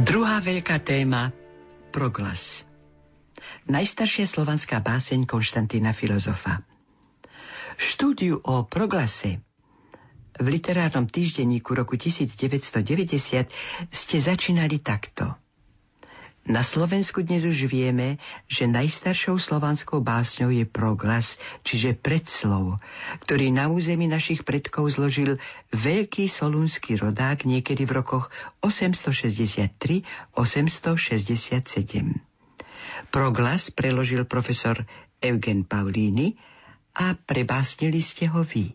Druhá 0.08 0.40
veľká 0.40 0.80
téma 0.80 1.36
proglas. 1.92 2.64
Najstaršia 3.68 4.24
slovanská 4.24 4.80
báseň 4.80 5.28
Konštantína 5.28 5.92
Filozofa. 5.92 6.64
Štúdiu 7.76 8.40
o 8.40 8.64
proglase 8.64 9.44
v 10.40 10.46
literárnom 10.48 11.04
týždenníku 11.04 11.76
roku 11.76 12.00
1990 12.00 13.52
ste 13.92 14.16
začínali 14.16 14.80
takto– 14.80 15.36
na 16.48 16.64
Slovensku 16.64 17.20
dnes 17.20 17.44
už 17.44 17.68
vieme, 17.68 18.16
že 18.48 18.64
najstaršou 18.64 19.36
slovanskou 19.36 20.00
básňou 20.00 20.48
je 20.48 20.64
proglas, 20.64 21.36
čiže 21.60 21.92
predslov, 21.92 22.80
ktorý 23.20 23.52
na 23.52 23.68
území 23.68 24.08
našich 24.08 24.48
predkov 24.48 24.96
zložil 24.96 25.36
veľký 25.76 26.24
solúnsky 26.24 26.96
rodák 26.96 27.44
niekedy 27.44 27.84
v 27.84 28.00
rokoch 28.00 28.32
863-867. 28.64 30.32
Proglas 33.12 33.68
preložil 33.68 34.24
profesor 34.24 34.88
Eugen 35.20 35.68
Paulini 35.68 36.40
a 36.96 37.12
prebásnili 37.12 38.00
ste 38.00 38.24
ho 38.32 38.40
vy. 38.40 38.72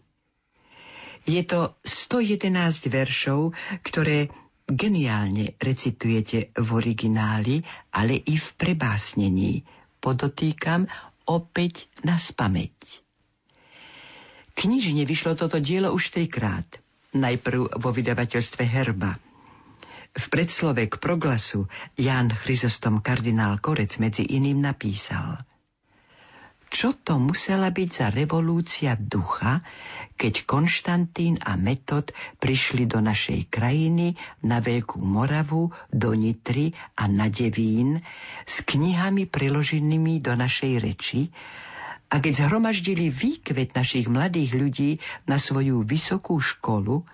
Je 1.23 1.41
to 1.41 1.73
111 1.87 2.53
veršov, 2.91 3.55
ktoré 3.81 4.27
Geniálne 4.63 5.59
recitujete 5.59 6.55
v 6.55 6.67
origináli, 6.71 7.59
ale 7.91 8.15
i 8.15 8.39
v 8.39 8.47
prebásnení. 8.55 9.67
Podotýkam 9.99 10.87
opäť 11.27 11.91
na 12.03 12.15
spameť. 12.15 13.03
Knižne 14.55 15.03
vyšlo 15.03 15.35
toto 15.35 15.59
dielo 15.59 15.91
už 15.91 16.15
trikrát. 16.15 16.67
Najprv 17.11 17.77
vo 17.77 17.89
vydavateľstve 17.91 18.63
Herba. 18.63 19.19
V 20.13 20.25
predslove 20.29 20.87
k 20.87 20.95
proglasu 21.01 21.65
Jan 21.97 22.29
Chryzostom 22.29 23.01
kardinál 23.01 23.57
Korec 23.59 23.97
medzi 23.99 24.23
iným 24.25 24.61
napísal– 24.61 25.39
čo 26.73 26.97
to 26.97 27.21
musela 27.21 27.69
byť 27.69 27.89
za 27.93 28.07
revolúcia 28.09 28.97
ducha, 28.97 29.61
keď 30.17 30.49
Konštantín 30.49 31.37
a 31.45 31.53
Metod 31.53 32.09
prišli 32.41 32.89
do 32.89 32.97
našej 32.97 33.53
krajiny 33.53 34.17
na 34.41 34.57
Veľkú 34.57 34.97
Moravu, 34.97 35.69
do 35.93 36.17
Nitry 36.17 36.73
a 36.97 37.05
na 37.05 37.29
Devín 37.29 38.01
s 38.41 38.65
knihami 38.65 39.29
preloženými 39.29 40.17
do 40.17 40.33
našej 40.33 40.73
reči? 40.81 41.29
A 42.09 42.17
keď 42.17 42.45
zhromaždili 42.45 43.13
výkvet 43.13 43.77
našich 43.77 44.09
mladých 44.09 44.57
ľudí 44.57 44.91
na 45.29 45.37
svoju 45.37 45.85
vysokú 45.85 46.41
školu 46.41 47.05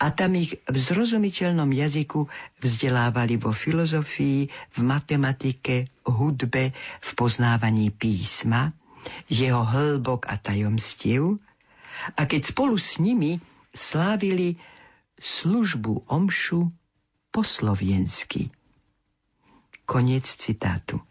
a 0.00 0.06
tam 0.16 0.36
ich 0.36 0.56
v 0.64 0.76
zrozumiteľnom 0.80 1.68
jazyku 1.68 2.24
vzdelávali 2.60 3.36
vo 3.36 3.52
filozofii, 3.52 4.48
v 4.48 4.78
matematike, 4.80 5.92
hudbe, 6.08 6.72
v 7.00 7.10
poznávaní 7.16 7.92
písma, 7.92 8.72
jeho 9.26 9.62
hĺbok 9.64 10.30
a 10.30 10.38
tajomstiev, 10.38 11.36
a 12.14 12.22
keď 12.28 12.54
spolu 12.54 12.76
s 12.76 13.00
nimi 13.00 13.40
slávili 13.74 14.60
službu 15.18 16.06
omšu 16.10 16.70
po 17.34 17.40
sloviensky. 17.42 18.54
Koniec 19.84 20.24
citátu. 20.24 21.02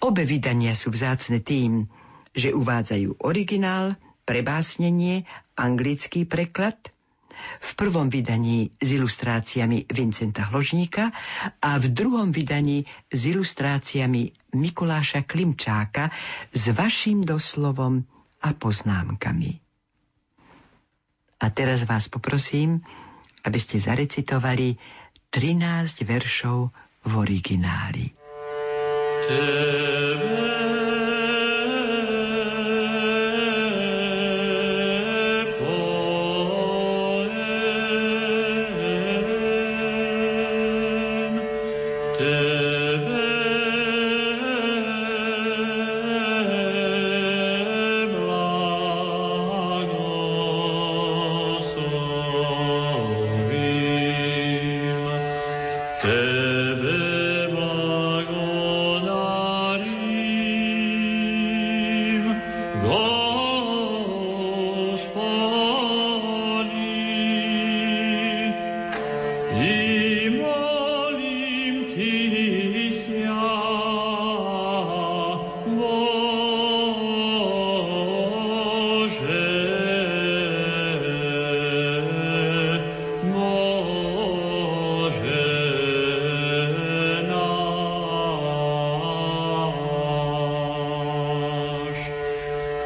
Obe 0.00 0.24
vydania 0.24 0.76
sú 0.76 0.92
vzácne 0.92 1.40
tým, 1.40 1.88
že 2.34 2.54
uvádzajú 2.54 3.24
originál, 3.24 3.96
prebásnenie, 4.24 5.28
anglický 5.58 6.24
preklad, 6.24 6.93
v 7.60 7.70
prvom 7.74 8.10
vydaní 8.10 8.74
s 8.78 8.88
ilustráciami 8.94 9.86
Vincenta 9.90 10.48
Hložníka 10.48 11.12
a 11.62 11.70
v 11.78 11.86
druhom 11.90 12.32
vydaní 12.32 12.84
s 13.10 13.20
ilustráciami 13.26 14.54
Mikuláša 14.54 15.26
Klimčáka 15.26 16.10
s 16.54 16.70
vašim 16.70 17.22
doslovom 17.26 18.06
a 18.44 18.52
poznámkami. 18.54 19.60
A 21.40 21.46
teraz 21.50 21.84
vás 21.84 22.08
poprosím, 22.08 22.80
aby 23.44 23.58
ste 23.60 23.76
zarecitovali 23.76 24.78
13 25.28 26.06
veršov 26.08 26.72
v 27.04 27.12
origináli. 27.12 28.06
Tebe 29.28 31.13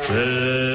Till 0.09 0.68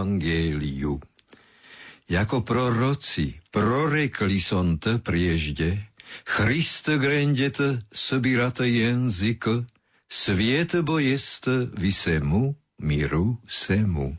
evangeliu. 0.00 1.00
Jako 2.08 2.40
proroci 2.40 3.40
prorekli 3.50 4.40
som 4.40 4.78
te 4.78 4.98
priežde, 4.98 5.74
Christe 6.24 6.98
grendete 6.98 7.82
собирате 7.92 8.66
язык, 8.70 9.66
света 10.08 10.82
боеста 10.82 11.66
висему, 11.74 12.56
миру 12.78 13.42
сему. 13.48 14.16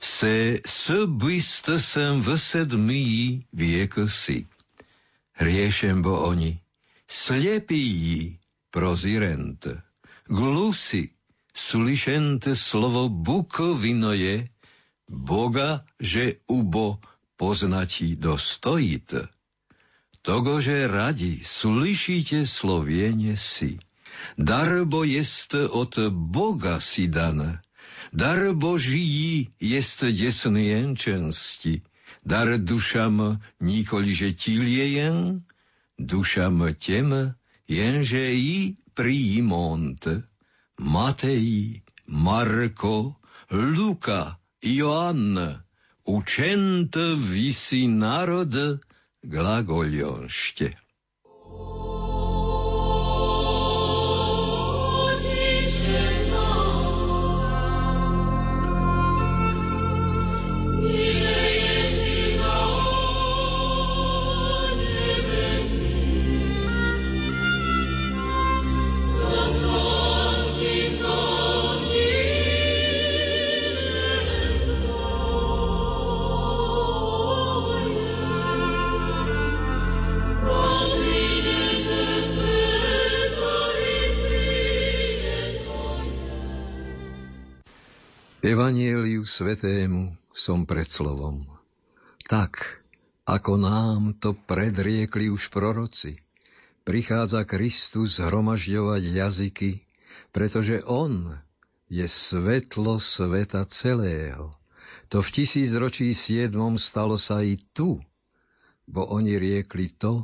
Се 0.00 0.60
собиста 0.64 1.78
sem 1.80 2.22
v 2.22 2.38
sedmí 2.38 3.46
vieko 3.52 4.06
si. 4.06 4.46
Riešem 5.38 6.02
bo 6.02 6.26
oni, 6.30 6.58
slepí 7.06 8.38
prozirente, 8.70 9.82
glusi 10.30 11.10
slyšente 11.54 12.56
slovo 12.56 13.08
bukovino 13.08 14.12
je, 14.12 14.48
Boga, 15.07 15.87
že 15.99 16.43
ubo 16.47 16.99
poznatí 17.39 18.19
dostojit. 18.19 19.15
Togo, 20.21 20.59
že 20.59 20.91
radi 20.91 21.39
slyšíte 21.39 22.43
sloviene 22.43 23.39
si. 23.39 23.79
Darbo 24.35 25.07
jest 25.07 25.55
od 25.55 26.11
Boga 26.11 26.83
si 26.83 27.07
dan. 27.07 27.63
Dar 28.11 28.53
Boží 28.53 29.47
jest 29.59 30.03
desnienčensti. 30.03 31.83
Dar 32.23 32.59
dušam 32.59 33.39
nikoliže 33.59 34.35
tiliejen, 34.35 35.43
dušam 35.95 36.59
tem, 36.75 37.35
jenže 37.67 38.35
i 38.35 38.75
príjmont. 38.95 40.03
Matej, 40.77 41.81
Marko, 42.07 43.15
Luka, 43.51 44.35
Ioan, 44.67 45.37
učent 46.05 46.95
visi 47.29 47.87
narod 47.87 48.55
glagolionšte. 49.23 50.86
Svetému 89.27 90.15
som 90.31 90.63
pred 90.63 90.87
slovom. 90.87 91.43
Tak, 92.31 92.79
ako 93.27 93.59
nám 93.59 94.15
to 94.23 94.31
predriekli 94.31 95.27
už 95.27 95.51
proroci, 95.51 96.15
prichádza 96.87 97.43
Kristus 97.43 98.23
zhromažďovať 98.23 99.03
jazyky, 99.03 99.71
pretože 100.31 100.79
On 100.87 101.35
je 101.91 102.07
svetlo 102.07 103.03
sveta 103.03 103.67
celého. 103.67 104.55
To 105.11 105.19
v 105.19 105.43
tisícročí 105.43 106.15
siedmom 106.15 106.79
stalo 106.79 107.19
sa 107.19 107.43
i 107.43 107.59
tu, 107.75 107.99
bo 108.87 109.11
oni 109.11 109.35
riekli 109.35 109.91
to, 109.91 110.23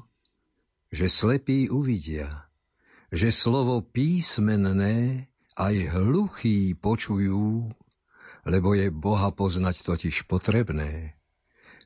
že 0.95 1.11
slepí 1.11 1.67
uvidia, 1.67 2.47
že 3.11 3.35
slovo 3.35 3.83
písmenné 3.83 5.27
aj 5.59 5.75
hluchí 5.91 6.71
počujú 6.79 7.67
lebo 8.43 8.75
je 8.75 8.91
Boha 8.91 9.31
poznať 9.31 9.83
totiž 9.87 10.27
potrebné. 10.27 11.15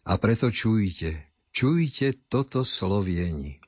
A 0.08 0.17
preto 0.17 0.50
čujte, 0.50 1.22
čujte 1.54 2.17
toto 2.28 2.65
slovieni. 2.65 3.62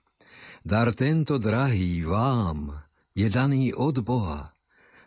Dar 0.66 0.92
tento 0.94 1.40
drahý 1.40 2.04
vám 2.04 2.82
je 3.16 3.28
daný 3.32 3.72
od 3.74 4.02
Boha. 4.04 4.52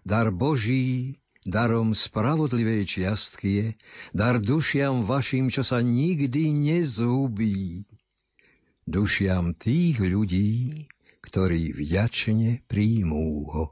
Dar 0.03 0.35
Boží 0.35 1.19
darom 1.43 1.95
spravodlivej 1.95 2.87
čiastky 2.87 3.51
je, 3.51 3.67
dar 4.15 4.39
dušiam 4.39 5.03
vašim, 5.03 5.51
čo 5.51 5.67
sa 5.67 5.83
nikdy 5.83 6.55
nezhubí. 6.55 7.87
Dušiam 8.87 9.55
tých 9.55 10.03
ľudí, 10.03 10.87
ktorí 11.23 11.75
vďačne 11.75 12.67
príjmú 12.67 13.47
ho. 13.47 13.67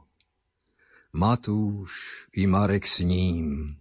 Matúš 1.11 2.23
i 2.31 2.47
Marek 2.47 2.87
s 2.87 3.03
ním, 3.03 3.75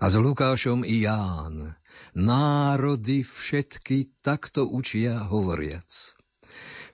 a 0.00 0.06
s 0.10 0.14
Lukášom 0.18 0.82
i 0.82 1.04
Ján, 1.04 1.74
národy 2.14 3.26
všetky 3.26 4.22
takto 4.22 4.66
učia 4.70 5.26
hovoriac. 5.26 6.14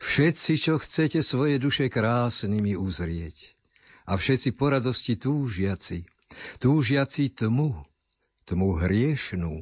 Všetci, 0.01 0.53
čo 0.57 0.81
chcete 0.81 1.21
svoje 1.21 1.61
duše 1.61 1.93
krásnymi 1.93 2.73
uzrieť, 2.73 3.53
a 4.09 4.17
všetci 4.17 4.57
po 4.57 4.73
radosti 4.73 5.21
túžiaci, 5.21 6.09
túžiaci 6.59 7.31
tmu, 7.37 7.77
tmu 8.49 8.69
hriešnú, 8.81 9.61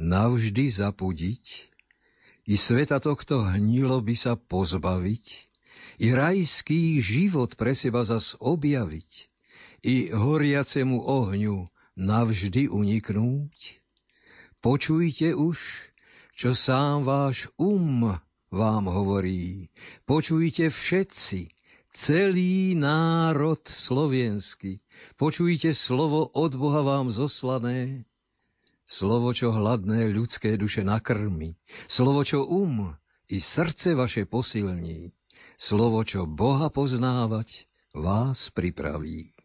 navždy 0.00 0.64
zapudiť, 0.72 1.44
i 2.46 2.54
sveta 2.54 3.02
tohto 3.04 3.44
hnilo 3.44 4.00
by 4.00 4.14
sa 4.16 4.38
pozbaviť, 4.38 5.24
i 6.00 6.08
rajský 6.12 7.00
život 7.04 7.56
pre 7.56 7.76
seba 7.76 8.08
zas 8.08 8.32
objaviť, 8.40 9.10
i 9.84 10.08
horiacemu 10.10 11.04
ohňu 11.04 11.68
navždy 11.96 12.68
uniknúť? 12.68 13.80
Počujte 14.60 15.32
už, 15.32 15.58
čo 16.36 16.52
sám 16.52 17.08
váš 17.08 17.48
um 17.56 18.16
vám 18.52 18.84
hovorí. 18.88 19.72
Počujte 20.04 20.68
všetci, 20.68 21.48
celý 21.96 22.76
národ 22.76 23.60
slovenský. 23.64 24.84
Počujte 25.16 25.72
slovo 25.72 26.28
od 26.32 26.52
Boha 26.56 26.84
vám 26.84 27.08
zoslané. 27.08 28.04
Slovo, 28.86 29.34
čo 29.34 29.50
hladné 29.50 30.12
ľudské 30.14 30.54
duše 30.54 30.86
nakrmi. 30.86 31.58
Slovo, 31.90 32.22
čo 32.22 32.46
um 32.46 32.94
i 33.26 33.42
srdce 33.42 33.98
vaše 33.98 34.28
posilní. 34.28 35.10
Slovo, 35.58 36.04
čo 36.06 36.28
Boha 36.28 36.70
poznávať 36.70 37.66
vás 37.96 38.52
pripraví. 38.54 39.35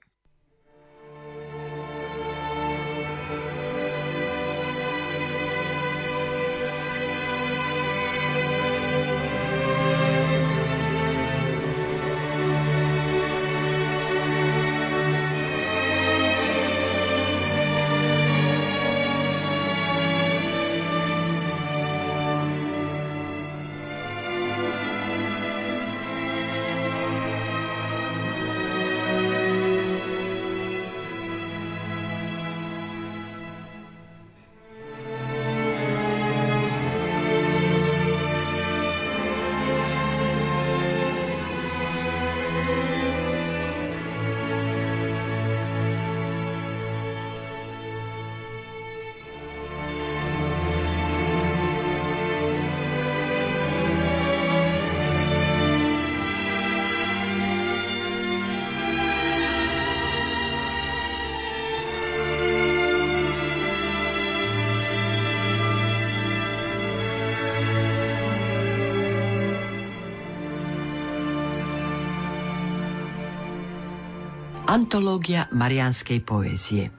Antológia 74.71 75.51
marianskej 75.51 76.23
poézie. 76.23 76.95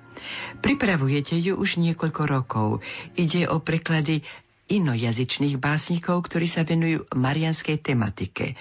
Pripravujete 0.61 1.41
ju 1.41 1.57
už 1.57 1.81
niekoľko 1.81 2.23
rokov. 2.29 2.69
Ide 3.17 3.49
o 3.49 3.65
preklady 3.65 4.21
inojazyčných 4.69 5.57
básnikov, 5.57 6.29
ktorí 6.29 6.45
sa 6.45 6.69
venujú 6.69 7.09
marianskej 7.17 7.81
tematike. 7.81 8.61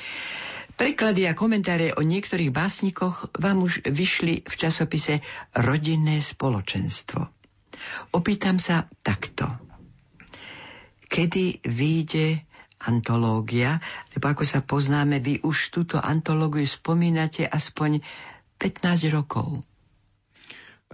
Preklady 0.79 1.27
a 1.27 1.35
komentáre 1.35 1.91
o 1.91 1.99
niektorých 1.99 2.55
básnikoch 2.55 3.35
vám 3.35 3.67
už 3.67 3.83
vyšli 3.83 4.47
v 4.47 4.53
časopise 4.55 5.19
Rodinné 5.59 6.23
spoločenstvo. 6.23 7.27
Opýtam 8.15 8.63
sa 8.63 8.87
takto. 9.03 9.51
Kedy 11.11 11.67
vyjde 11.67 12.47
antológia, 12.87 13.83
lebo 14.15 14.31
ako 14.31 14.47
sa 14.47 14.63
poznáme, 14.63 15.19
vy 15.19 15.43
už 15.43 15.69
túto 15.69 15.99
antológiu 15.99 16.63
spomínate 16.63 17.43
aspoň 17.43 17.99
15 18.61 19.09
rokov. 19.09 19.65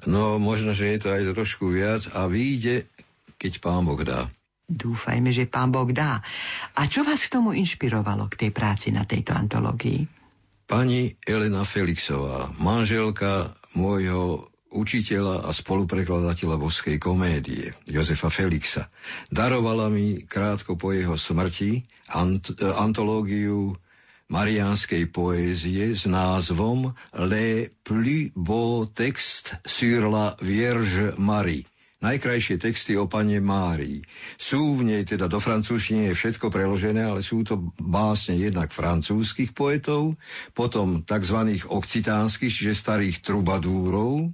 No, 0.07 0.39
možno, 0.39 0.71
že 0.71 0.95
je 0.95 0.99
to 1.03 1.07
aj 1.11 1.35
trošku 1.35 1.67
viac 1.67 2.07
a 2.15 2.31
vyjde, 2.31 2.87
keď 3.35 3.59
pán 3.59 3.83
Boh 3.83 3.99
dá. 3.99 4.31
Dúfajme, 4.67 5.35
že 5.35 5.47
pán 5.47 5.75
Boh 5.75 5.87
dá. 5.91 6.23
A 6.75 6.87
čo 6.87 7.03
vás 7.03 7.23
k 7.27 7.33
tomu 7.33 7.51
inšpirovalo, 7.51 8.31
k 8.31 8.47
tej 8.47 8.51
práci 8.55 8.95
na 8.95 9.03
tejto 9.03 9.35
antológii? 9.35 10.07
Pani 10.67 11.15
Elena 11.23 11.63
Felixová, 11.63 12.51
manželka 12.59 13.55
môjho 13.75 14.51
učiteľa 14.67 15.47
a 15.47 15.49
spoluprekladateľa 15.55 16.59
boskej 16.59 16.99
komédie, 16.99 17.71
Jozefa 17.87 18.27
Felixa, 18.27 18.91
darovala 19.31 19.87
mi 19.87 20.27
krátko 20.27 20.75
po 20.75 20.91
jeho 20.91 21.15
smrti 21.15 21.87
ant- 22.11 22.51
antológiu 22.59 23.79
mariánskej 24.27 25.07
poézie 25.11 25.95
s 25.95 26.03
názvom 26.03 26.91
Les 27.15 27.71
plus 27.83 28.31
beaux 28.35 28.87
textes 28.91 29.55
sur 29.63 30.11
la 30.11 30.35
Vierge 30.43 31.15
Marie. 31.15 31.67
Najkrajšie 31.97 32.61
texty 32.61 32.93
o 32.93 33.09
pane 33.09 33.41
Márii. 33.41 34.05
Sú 34.37 34.77
v 34.77 34.85
nej, 34.85 35.01
teda 35.01 35.25
do 35.25 35.41
francúzštiny 35.41 36.13
je 36.13 36.13
všetko 36.13 36.53
preložené, 36.53 37.01
ale 37.01 37.25
sú 37.25 37.41
to 37.41 37.73
básne 37.81 38.37
jednak 38.37 38.69
francúzskych 38.69 39.57
poetov, 39.57 40.13
potom 40.53 41.01
tzv. 41.01 41.57
okcitánskych, 41.65 42.53
čiže 42.53 42.77
starých 42.77 43.25
trubadúrov, 43.25 44.29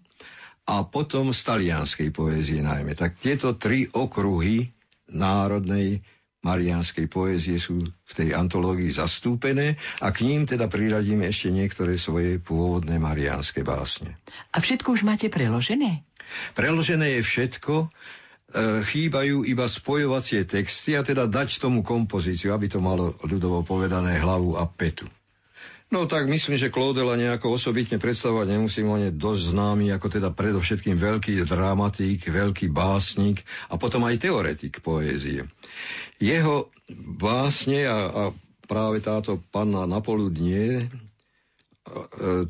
a 0.63 0.87
potom 0.87 1.35
z 1.35 1.39
talianskej 1.43 2.09
poézie 2.15 2.63
najmä. 2.63 2.95
Tak 2.95 3.19
tieto 3.19 3.55
tri 3.59 3.87
okruhy 3.91 4.71
národnej 5.11 5.99
mariánskej 6.43 7.07
poézie 7.07 7.55
sú 7.55 7.87
v 7.87 8.13
tej 8.13 8.35
antológii 8.35 8.91
zastúpené 8.91 9.79
a 10.03 10.11
k 10.11 10.27
ním 10.27 10.43
teda 10.43 10.67
priradíme 10.67 11.23
ešte 11.23 11.49
niektoré 11.49 11.95
svoje 11.95 12.37
pôvodné 12.37 12.99
mariánske 12.99 13.63
básne. 13.63 14.19
A 14.51 14.59
všetko 14.59 14.93
už 14.93 15.07
máte 15.07 15.31
preložené? 15.31 16.03
Preložené 16.53 17.19
je 17.19 17.21
všetko, 17.23 17.73
e, 17.83 17.87
chýbajú 18.83 19.47
iba 19.47 19.65
spojovacie 19.65 20.43
texty 20.43 20.99
a 20.99 21.01
teda 21.01 21.31
dať 21.31 21.63
tomu 21.63 21.79
kompozíciu, 21.79 22.51
aby 22.51 22.67
to 22.67 22.83
malo 22.83 23.15
ľudovo 23.23 23.63
povedané 23.63 24.19
hlavu 24.19 24.59
a 24.59 24.67
petu. 24.67 25.07
No 25.91 26.09
tak 26.09 26.25
myslím, 26.25 26.57
že 26.57 26.73
Klódela 26.73 27.13
nejako 27.19 27.53
osobitne 27.59 28.01
predstavovať 28.01 28.47
nemusím, 28.49 28.89
on 28.89 29.03
je 29.03 29.11
dosť 29.13 29.53
známy 29.53 29.93
ako 29.93 30.07
teda 30.09 30.29
predovšetkým 30.33 30.97
veľký 30.97 31.43
dramatík, 31.45 32.29
veľký 32.29 32.71
básnik 32.73 33.45
a 33.69 33.77
potom 33.77 34.07
aj 34.07 34.23
teoretik 34.23 34.81
poézie. 34.81 35.45
Jeho 36.17 36.73
básne 37.19 37.85
a, 37.85 37.97
a 38.09 38.23
práve 38.65 39.05
táto 39.05 39.37
panna 39.51 39.85
na 39.85 40.01
poludnie 40.01 40.89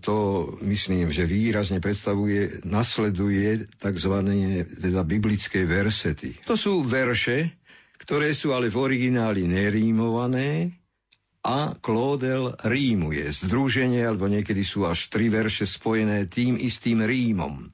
to 0.05 0.45
myslím, 0.61 1.09
že 1.09 1.25
výrazne 1.25 1.81
predstavuje, 1.81 2.61
nasleduje 2.69 3.65
tzv. 3.81 4.13
Teda 4.77 5.01
biblické 5.01 5.65
versety. 5.65 6.37
To 6.45 6.53
sú 6.53 6.85
verše, 6.85 7.57
ktoré 7.97 8.29
sú 8.37 8.53
ale 8.53 8.69
v 8.69 8.77
origináli 8.77 9.49
nerímované, 9.49 10.77
a 11.43 11.75
Klódel 11.83 12.55
rímuje. 12.63 13.27
Združenie, 13.27 14.07
alebo 14.07 14.31
niekedy 14.31 14.63
sú 14.63 14.87
až 14.87 15.11
tri 15.11 15.27
verše 15.27 15.67
spojené 15.67 16.31
tým 16.31 16.55
istým 16.55 17.03
rímom. 17.03 17.67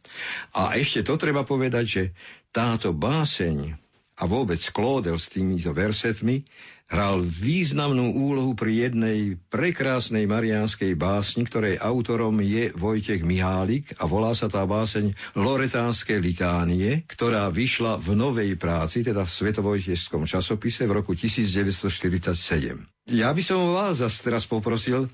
A 0.58 0.74
ešte 0.74 1.06
to 1.06 1.22
treba 1.22 1.46
povedať, 1.46 1.86
že 1.86 2.04
táto 2.50 2.98
báseň 2.98 3.78
a 4.20 4.28
vôbec 4.28 4.60
Klódel 4.76 5.16
s 5.16 5.32
týmito 5.32 5.72
versetmi 5.72 6.44
hral 6.90 7.22
významnú 7.22 8.18
úlohu 8.18 8.58
pri 8.58 8.90
jednej 8.90 9.38
prekrásnej 9.54 10.26
mariánskej 10.26 10.98
básni, 10.98 11.46
ktorej 11.46 11.78
autorom 11.78 12.42
je 12.42 12.74
Vojtech 12.74 13.22
Mihálik 13.22 13.94
a 14.02 14.10
volá 14.10 14.34
sa 14.34 14.50
tá 14.50 14.66
báseň 14.66 15.14
Loretánske 15.38 16.18
litánie, 16.18 17.06
ktorá 17.06 17.54
vyšla 17.54 18.02
v 18.02 18.18
novej 18.18 18.52
práci, 18.58 19.06
teda 19.06 19.22
v 19.22 19.32
Svetovojtešskom 19.32 20.26
časopise 20.26 20.90
v 20.90 20.98
roku 20.98 21.14
1947. 21.14 23.14
Ja 23.14 23.30
by 23.38 23.42
som 23.46 23.70
vás 23.70 24.02
zase 24.02 24.26
teraz 24.26 24.50
poprosil, 24.50 25.14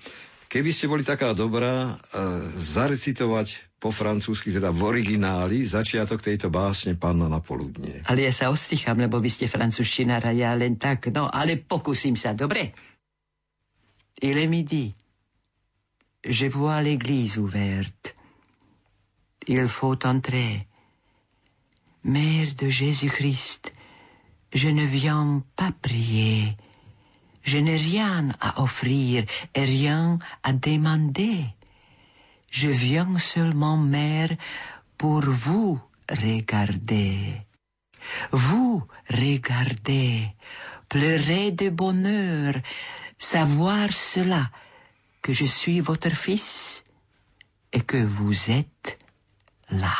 keby 0.50 0.72
ste 0.72 0.90
boli 0.90 1.04
taká 1.06 1.34
dobrá, 1.34 1.96
e, 1.96 2.20
zarecitovať 2.58 3.78
po 3.78 3.94
francúzsky, 3.94 4.50
teda 4.50 4.74
v 4.74 4.82
origináli, 4.82 5.62
začiatok 5.62 6.24
tejto 6.26 6.50
básne 6.50 6.98
Panna 6.98 7.30
na 7.30 7.44
poludnie. 7.44 8.02
Ale 8.10 8.26
ja 8.26 8.34
sa 8.34 8.50
ostýcham, 8.50 8.98
lebo 8.98 9.22
vy 9.22 9.30
ste 9.30 9.46
francúzštinára, 9.46 10.34
ja 10.34 10.58
len 10.58 10.82
tak, 10.82 11.14
no, 11.14 11.30
ale 11.30 11.62
pokúsim 11.62 12.18
sa, 12.18 12.34
dobre? 12.34 12.74
Il 14.24 14.40
est 14.40 14.50
midi. 14.50 14.96
Je 16.26 16.48
vois 16.50 16.82
l'église 16.82 17.38
ouverte. 17.38 18.16
Il 19.46 19.68
faut 19.68 20.00
entrer. 20.06 20.66
Mère 22.04 22.54
de 22.58 22.70
Jésus-Christ, 22.70 23.72
je 24.54 24.70
ne 24.70 24.86
viens 24.86 25.44
pas 25.56 25.72
prier. 25.72 26.58
Je 27.46 27.60
n'ai 27.60 27.78
rien 27.78 28.30
à 28.42 28.62
offrir 28.62 29.26
et 29.54 29.66
rien 29.66 30.20
à 30.44 30.52
demander. 30.52 31.46
Je 32.50 32.70
viens 32.70 33.20
seulement, 33.20 33.78
mère, 33.78 34.36
pour 34.98 35.22
vous 35.22 35.80
regarder. 36.10 37.42
Vous 38.32 38.84
regarder, 39.10 40.34
pleurer 40.90 41.52
de 41.52 41.70
bonheur, 41.70 42.56
savoir 43.18 43.94
cela, 43.94 44.50
que 45.22 45.34
je 45.34 45.46
suis 45.46 45.82
votre 45.82 46.16
fils 46.16 46.84
et 47.72 47.82
que 47.82 47.98
vous 47.98 48.52
êtes 48.52 48.98
là. 49.70 49.96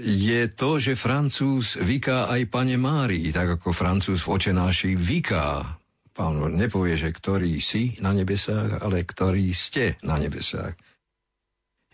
Je 0.00 0.40
to, 0.52 0.80
že 0.80 0.96
Francúz 0.96 1.76
vyká 1.76 2.32
aj 2.32 2.48
pane 2.48 2.80
Márii, 2.80 3.28
tak 3.32 3.60
ako 3.60 3.76
Francúz 3.76 4.24
v 4.24 4.32
očenáši 4.40 4.96
vyká 4.96 5.78
Pán 6.18 6.42
nepovie, 6.58 6.98
že 6.98 7.14
ktorý 7.14 7.62
si 7.62 7.94
na 8.02 8.10
nebesách, 8.10 8.82
ale 8.82 9.06
ktorý 9.06 9.54
ste 9.54 9.94
na 10.02 10.18
nebesách. 10.18 10.74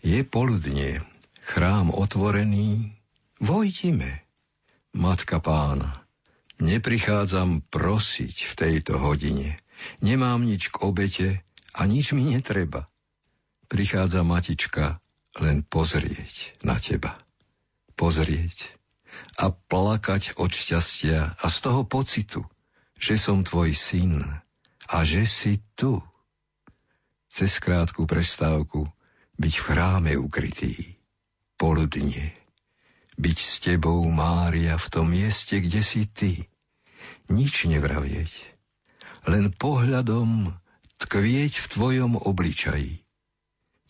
Je 0.01 0.25
poludnie, 0.25 0.97
chrám 1.45 1.93
otvorený, 1.93 2.97
vojdime, 3.37 4.25
Matka 4.97 5.37
pána. 5.37 6.01
Neprichádzam 6.57 7.69
prosiť 7.69 8.37
v 8.49 8.53
tejto 8.57 8.97
hodine. 8.97 9.61
Nemám 10.01 10.41
nič 10.41 10.73
k 10.73 10.75
obete 10.81 11.29
a 11.77 11.85
nič 11.85 12.17
mi 12.17 12.25
netreba. 12.25 12.89
Prichádza 13.69 14.25
matička 14.25 15.03
len 15.37 15.61
pozrieť 15.61 16.57
na 16.65 16.81
teba. 16.81 17.13
Pozrieť 17.95 18.75
a 19.39 19.51
plakať 19.51 20.35
od 20.39 20.51
šťastia 20.51 21.39
a 21.39 21.45
z 21.47 21.57
toho 21.63 21.83
pocitu– 21.87 22.43
že 22.95 23.19
som 23.19 23.43
tvoj 23.43 23.75
syn 23.75 24.23
a 24.89 24.97
že 25.03 25.27
si 25.27 25.61
tu. 25.75 25.99
Cez 27.29 27.59
krátku 27.61 28.07
prestávku 28.07 28.87
byť 29.35 29.53
v 29.53 29.63
chráme 29.67 30.11
ukrytý, 30.15 30.97
poludnie, 31.59 32.33
byť 33.19 33.37
s 33.37 33.53
tebou, 33.59 33.99
Mária, 34.07 34.79
v 34.79 34.87
tom 34.87 35.11
mieste, 35.11 35.59
kde 35.59 35.83
si 35.83 36.07
ty, 36.07 36.47
nič 37.29 37.67
nevravieť, 37.69 38.31
len 39.27 39.51
pohľadom 39.51 40.55
tkvieť 41.05 41.53
v 41.59 41.65
tvojom 41.67 42.11
obličaji. 42.17 43.04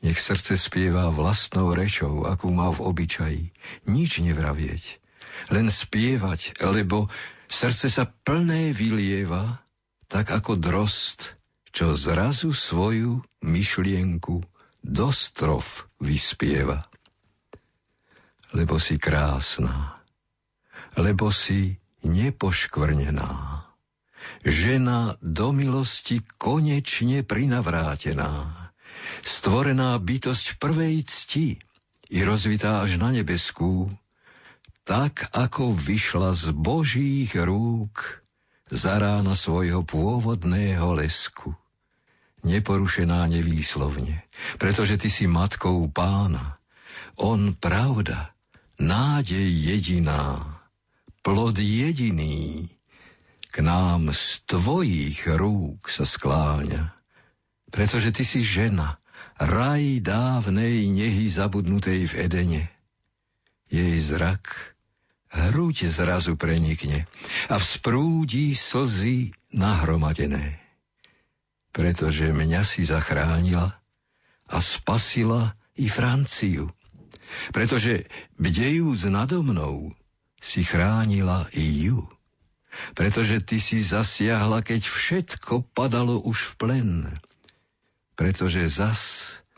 Nech 0.05 0.21
srdce 0.21 0.53
spieva 0.53 1.09
vlastnou 1.09 1.73
rečou, 1.73 2.29
akú 2.29 2.53
má 2.53 2.69
v 2.69 2.85
obyčaji, 2.85 3.43
nič 3.89 4.21
nevravieť, 4.21 5.01
len 5.49 5.73
spievať, 5.73 6.61
lebo 6.61 7.09
Srdce 7.45 7.87
sa 7.93 8.05
plné 8.09 8.73
vylieva, 8.73 9.61
tak 10.09 10.33
ako 10.33 10.57
drost, 10.57 11.37
čo 11.69 11.93
zrazu 11.93 12.55
svoju 12.55 13.21
myšlienku 13.45 14.41
do 14.81 15.07
strov 15.13 15.85
vyspieva. 16.01 16.81
Lebo 18.55 18.79
si 18.79 18.97
krásna, 18.97 19.99
lebo 20.95 21.29
si 21.29 21.77
nepoškvrnená, 22.05 23.31
žena 24.45 25.17
do 25.21 25.51
milosti 25.51 26.21
konečne 26.37 27.25
prinavrátená, 27.25 28.64
stvorená 29.25 29.97
bytosť 29.97 30.61
prvej 30.61 31.01
cti 31.03 31.57
i 32.13 32.19
rozvitá 32.21 32.85
až 32.85 33.01
na 33.01 33.09
nebeskú, 33.09 33.89
tak 34.85 35.25
ako 35.33 35.73
vyšla 35.73 36.37
z 36.37 36.53
božích 36.53 37.33
rúk 37.33 38.21
za 38.69 39.01
rána 39.01 39.33
svojho 39.33 39.81
pôvodného 39.81 40.93
lesku. 40.93 41.57
Neporušená 42.45 43.25
nevýslovne, 43.25 44.21
pretože 44.61 45.01
ty 45.01 45.09
si 45.09 45.25
matkou 45.25 45.89
pána. 45.89 46.61
On 47.17 47.57
pravda, 47.57 48.29
nádej 48.77 49.49
jediná, 49.49 50.45
plod 51.25 51.57
jediný, 51.57 52.69
k 53.49 53.55
nám 53.65 54.13
z 54.13 54.45
tvojich 54.45 55.25
rúk 55.25 55.89
sa 55.89 56.05
skláňa. 56.05 56.93
Pretože 57.73 58.13
ty 58.13 58.21
si 58.21 58.45
žena, 58.45 59.01
raj 59.41 59.99
dávnej 59.99 60.87
nehy 60.87 61.27
zabudnutej 61.27 62.07
v 62.09 62.13
Edene. 62.29 62.63
Jej 63.67 63.97
zrak 64.01 64.75
hruď 65.35 65.91
zrazu 65.91 66.39
prenikne 66.39 67.09
a 67.51 67.59
vzprúdi 67.59 68.55
slzy 68.55 69.35
nahromadené. 69.51 70.59
Pretože 71.75 72.31
mňa 72.31 72.61
si 72.63 72.87
zachránila 72.87 73.75
a 74.47 74.57
spasila 74.63 75.59
i 75.75 75.91
Franciu. 75.91 76.71
Pretože 77.51 78.07
bdejúc 78.39 79.11
nado 79.11 79.43
mnou 79.43 79.91
si 80.39 80.63
chránila 80.63 81.43
i 81.51 81.89
ju. 81.89 82.07
Pretože 82.95 83.39
ty 83.43 83.59
si 83.59 83.79
zasiahla, 83.79 84.63
keď 84.63 84.87
všetko 84.87 85.73
padalo 85.75 86.19
už 86.21 86.53
v 86.53 86.53
plen. 86.59 86.89
Pretože 88.15 88.63
zas 88.71 88.99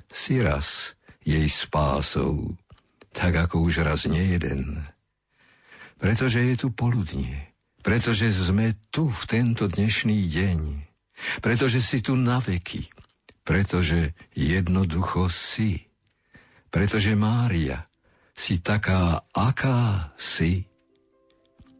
si 0.09 0.41
raz 0.41 0.97
jej 1.21 1.45
spásou, 1.45 2.57
tak 3.13 3.37
ako 3.47 3.65
už 3.65 3.85
raz 3.85 4.05
nejeden. 4.09 4.81
jeden 4.81 4.97
pretože 5.97 6.41
je 6.41 6.55
tu 6.57 6.67
poludnie, 6.69 7.49
pretože 7.81 8.29
sme 8.29 8.77
tu 8.93 9.09
v 9.09 9.23
tento 9.25 9.65
dnešný 9.65 10.29
deň, 10.29 10.59
pretože 11.41 11.81
si 11.81 12.05
tu 12.05 12.13
na 12.13 12.37
veky, 12.37 12.85
pretože 13.41 14.13
jednoducho 14.37 15.25
si, 15.29 15.89
pretože 16.69 17.17
Mária, 17.17 17.89
si 18.37 18.61
taká, 18.61 19.25
aká 19.33 20.13
si, 20.13 20.69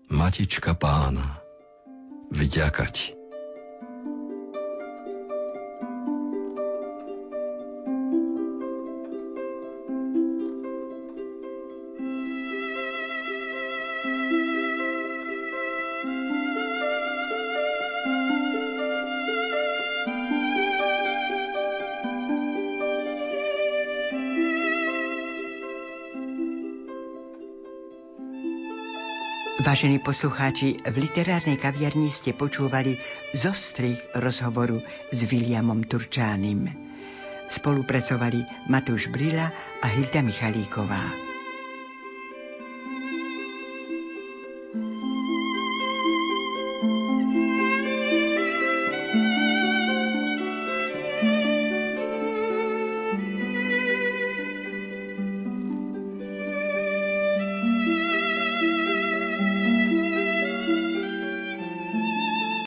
Matička 0.08 0.74
pána, 0.74 1.44
vďaka 2.32 2.86
ti. 2.90 3.17
Vážení 29.68 30.00
poslucháči, 30.00 30.80
v 30.80 30.96
literárnej 30.96 31.60
kaviarni 31.60 32.08
ste 32.08 32.32
počúvali 32.32 32.96
zostrých 33.36 34.00
rozhovoru 34.16 34.80
s 35.12 35.28
Williamom 35.28 35.84
Turčánim. 35.84 36.72
Spolupracovali 37.52 38.48
Matúš 38.72 39.12
Brila 39.12 39.52
a 39.84 39.88
Hilda 39.92 40.24
Michalíková. 40.24 41.27